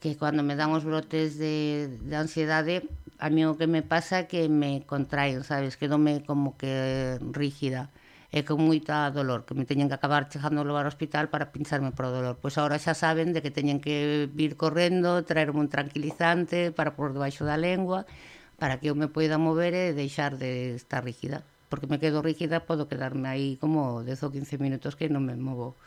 que 0.00 0.16
cando 0.16 0.40
me 0.40 0.56
dan 0.56 0.72
os 0.72 0.88
brotes 0.88 1.36
de, 1.36 1.92
de 2.08 2.16
ansiedade 2.16 2.88
a 3.22 3.30
mí 3.30 3.46
o 3.46 3.54
que 3.54 3.70
me 3.70 3.86
pasa 3.86 4.26
é 4.26 4.26
que 4.26 4.50
me 4.50 4.82
contraen, 4.82 5.46
sabes, 5.46 5.78
que 5.78 5.86
me 5.86 6.26
como 6.26 6.58
que 6.58 7.22
rígida 7.30 7.94
e 8.34 8.42
con 8.42 8.58
moita 8.66 9.06
dolor, 9.14 9.46
que 9.46 9.54
me 9.54 9.62
teñen 9.62 9.86
que 9.86 9.94
acabar 9.94 10.26
chejando 10.26 10.66
levar 10.66 10.88
ao 10.88 10.90
hospital 10.90 11.30
para 11.30 11.54
pincharme 11.54 11.94
pro 11.94 12.10
dolor. 12.10 12.34
Pois 12.42 12.58
agora 12.58 12.82
xa 12.82 12.98
saben 12.98 13.30
de 13.30 13.38
que 13.38 13.54
teñen 13.54 13.78
que 13.78 14.26
vir 14.26 14.58
correndo, 14.58 15.22
traerme 15.22 15.62
un 15.62 15.70
tranquilizante 15.70 16.74
para 16.74 16.98
por 16.98 17.14
debaixo 17.14 17.46
da 17.46 17.54
lengua, 17.54 18.10
para 18.58 18.82
que 18.82 18.90
eu 18.90 18.98
me 18.98 19.06
poida 19.06 19.38
mover 19.38 19.70
e 19.70 19.94
deixar 19.94 20.34
de 20.34 20.74
estar 20.74 21.06
rígida. 21.06 21.46
Porque 21.70 21.86
me 21.86 22.02
quedo 22.02 22.26
rígida, 22.26 22.66
podo 22.66 22.90
quedarme 22.90 23.30
aí 23.30 23.48
como 23.62 24.02
10 24.02 24.18
ou 24.26 24.34
15 24.34 24.58
minutos 24.58 24.98
que 24.98 25.06
non 25.06 25.22
me 25.22 25.38
movo. 25.38 25.78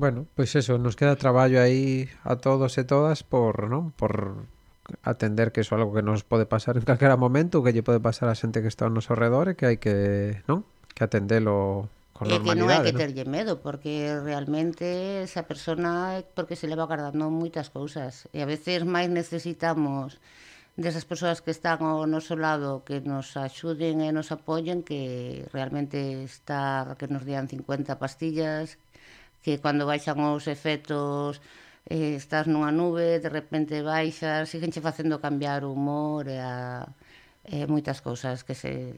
Bueno, 0.00 0.24
pois 0.32 0.48
pues 0.48 0.64
eso, 0.64 0.80
nos 0.80 0.96
queda 0.96 1.20
traballo 1.20 1.60
aí 1.60 2.08
a 2.24 2.40
todos 2.40 2.72
e 2.80 2.88
todas 2.88 3.20
por, 3.20 3.68
non? 3.68 3.92
Por 3.92 4.48
atender 5.02 5.52
que 5.52 5.64
iso 5.64 5.74
é 5.74 5.80
algo 5.80 5.96
que 5.96 6.04
nos 6.04 6.24
pode 6.24 6.44
pasar 6.44 6.76
en 6.76 6.84
calquera 6.84 7.16
momento, 7.16 7.64
que 7.64 7.72
lle 7.72 7.84
pode 7.84 8.00
pasar 8.00 8.28
a 8.28 8.36
xente 8.36 8.60
que 8.60 8.68
está 8.68 8.84
ao 8.84 8.92
noso 8.92 9.16
redor 9.16 9.52
e 9.52 9.56
que 9.56 9.64
hai 9.64 9.78
que, 9.80 10.40
non? 10.44 10.64
Que 10.92 11.08
atendelo 11.08 11.88
con 12.12 12.28
e 12.30 12.36
que 12.38 12.54
non 12.54 12.68
hai 12.68 12.84
que 12.84 12.94
terlle 12.94 13.24
medo, 13.24 13.64
porque 13.64 14.14
realmente 14.20 15.24
esa 15.24 15.48
persona 15.48 16.20
porque 16.36 16.54
se 16.54 16.68
leva 16.68 16.84
guardando 16.86 17.32
moitas 17.32 17.72
cousas 17.72 18.28
e 18.36 18.44
a 18.44 18.48
veces 18.48 18.84
máis 18.84 19.08
necesitamos 19.08 20.20
desas 20.76 21.06
persoas 21.06 21.38
que 21.40 21.54
están 21.54 21.80
ao 21.86 22.04
noso 22.04 22.34
lado 22.34 22.82
que 22.82 22.98
nos 23.00 23.38
axuden 23.38 24.02
e 24.02 24.10
nos 24.10 24.34
apoyen 24.34 24.82
que 24.82 25.46
realmente 25.54 26.26
estar 26.26 26.98
que 26.98 27.06
nos 27.06 27.22
dian 27.22 27.46
50 27.46 27.96
pastillas 27.96 28.76
que 29.40 29.62
cando 29.62 29.86
baixan 29.86 30.18
os 30.24 30.50
efectos 30.50 31.38
eh, 31.86 32.16
estás 32.16 32.48
nunha 32.48 32.72
nube, 32.72 33.20
de 33.20 33.30
repente 33.30 33.84
baixas, 33.84 34.48
sigenche 34.48 34.80
facendo 34.80 35.20
cambiar 35.20 35.64
o 35.64 35.72
humor 35.72 36.28
e, 36.28 36.40
a, 36.40 36.88
e 37.44 37.68
moitas 37.68 38.00
cousas 38.00 38.44
que 38.44 38.56
se... 38.56 38.96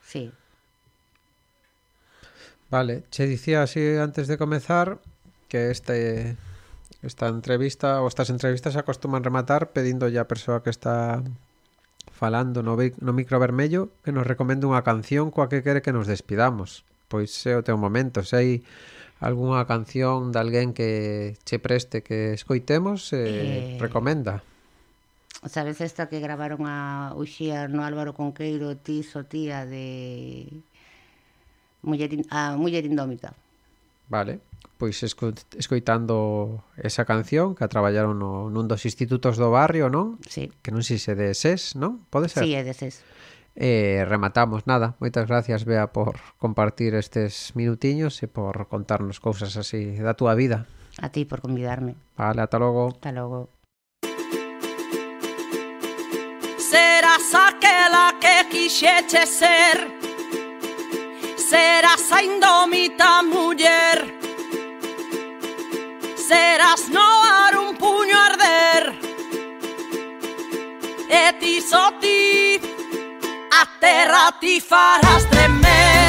Sí. 0.00 0.32
Vale, 2.72 3.04
che 3.12 3.28
dicía 3.28 3.62
así 3.62 3.84
antes 4.00 4.28
de 4.28 4.40
comezar 4.40 4.96
que 5.48 5.68
este 5.68 6.36
esta 7.02 7.26
entrevista 7.28 8.00
ou 8.00 8.08
estas 8.08 8.30
entrevistas 8.30 8.78
acostuman 8.78 9.26
rematar 9.26 9.74
pedindo 9.74 10.06
a 10.06 10.24
persoa 10.30 10.62
que 10.62 10.70
está 10.70 11.20
falando 12.14 12.62
no, 12.62 12.78
no 12.78 13.12
micro 13.12 13.42
vermello 13.42 13.90
que 14.06 14.14
nos 14.14 14.24
recomende 14.24 14.64
unha 14.64 14.86
canción 14.86 15.34
coa 15.34 15.50
que 15.50 15.60
quere 15.60 15.82
que 15.82 15.92
nos 15.92 16.06
despidamos. 16.06 16.86
Pois 17.10 17.28
é 17.44 17.58
o 17.58 17.66
teu 17.66 17.76
momento, 17.76 18.24
se 18.24 18.34
hai 18.38 18.50
algunha 19.22 19.62
canción 19.70 20.34
de 20.34 20.38
alguén 20.42 20.74
que 20.74 21.38
che 21.46 21.62
preste 21.62 22.02
que 22.02 22.34
escoitemos 22.34 23.14
eh, 23.14 23.22
eh... 23.22 23.78
recomenda 23.78 24.42
Sabes 25.42 25.82
esta 25.82 26.06
que 26.06 26.22
gravaron 26.22 26.70
a 26.70 27.14
Uxía 27.18 27.66
no 27.66 27.82
Álvaro 27.86 28.14
Conqueiro 28.14 28.78
ti 28.78 29.02
sotía 29.06 29.66
de 29.66 30.50
Muller, 31.82 32.10
in... 32.14 32.22
a 32.30 32.58
Muller 32.58 32.82
Indómita 32.82 33.34
Vale, 34.12 34.40
pois 34.76 35.02
esco... 35.02 35.32
escoitando 35.56 36.64
esa 36.76 37.06
canción 37.06 37.54
que 37.54 37.64
a 37.64 37.72
traballaron 37.72 38.18
no, 38.18 38.50
nun 38.50 38.68
dos 38.68 38.84
institutos 38.84 39.40
do 39.40 39.48
barrio, 39.48 39.88
non? 39.88 40.20
Sí. 40.26 40.52
Que 40.60 40.68
non 40.68 40.84
sei 40.84 41.00
se 41.00 41.16
de 41.16 41.32
SES, 41.32 41.80
non? 41.80 42.04
Pode 42.12 42.28
ser? 42.28 42.44
Sí, 42.44 42.52
é 42.52 42.60
de 42.60 42.76
SES. 42.76 43.00
E 43.54 44.04
rematamos, 44.08 44.64
nada, 44.64 44.96
moitas 44.96 45.28
gracias 45.28 45.68
Bea 45.68 45.92
por 45.92 46.16
compartir 46.40 46.96
estes 46.96 47.52
minutiños 47.52 48.24
e 48.24 48.26
por 48.26 48.56
contarnos 48.72 49.20
cousas 49.20 49.60
así 49.60 50.00
da 50.00 50.16
túa 50.16 50.32
vida. 50.32 50.64
A 51.04 51.12
ti 51.12 51.28
por 51.28 51.44
convidarme. 51.44 51.96
Vale, 52.16 52.40
ata 52.40 52.56
logo. 52.56 52.96
Ata 52.96 53.12
logo. 53.12 53.52
Serás 56.56 57.28
aquela 57.36 58.16
que 58.16 58.48
quixeche 58.48 59.26
ser 59.26 59.76
Serás 61.36 62.10
a 62.10 62.22
indómita 62.22 63.22
muller 63.22 64.00
Serás 66.16 66.88
no 66.88 67.04
ar 67.44 67.54
un 67.58 67.76
puño 67.76 68.16
arder 68.16 68.96
E 71.10 71.32
ti 71.38 71.60
so 71.60 71.92
ti 72.00 72.71
terra 73.82 74.30
ti 74.38 74.60
farà. 74.60 76.01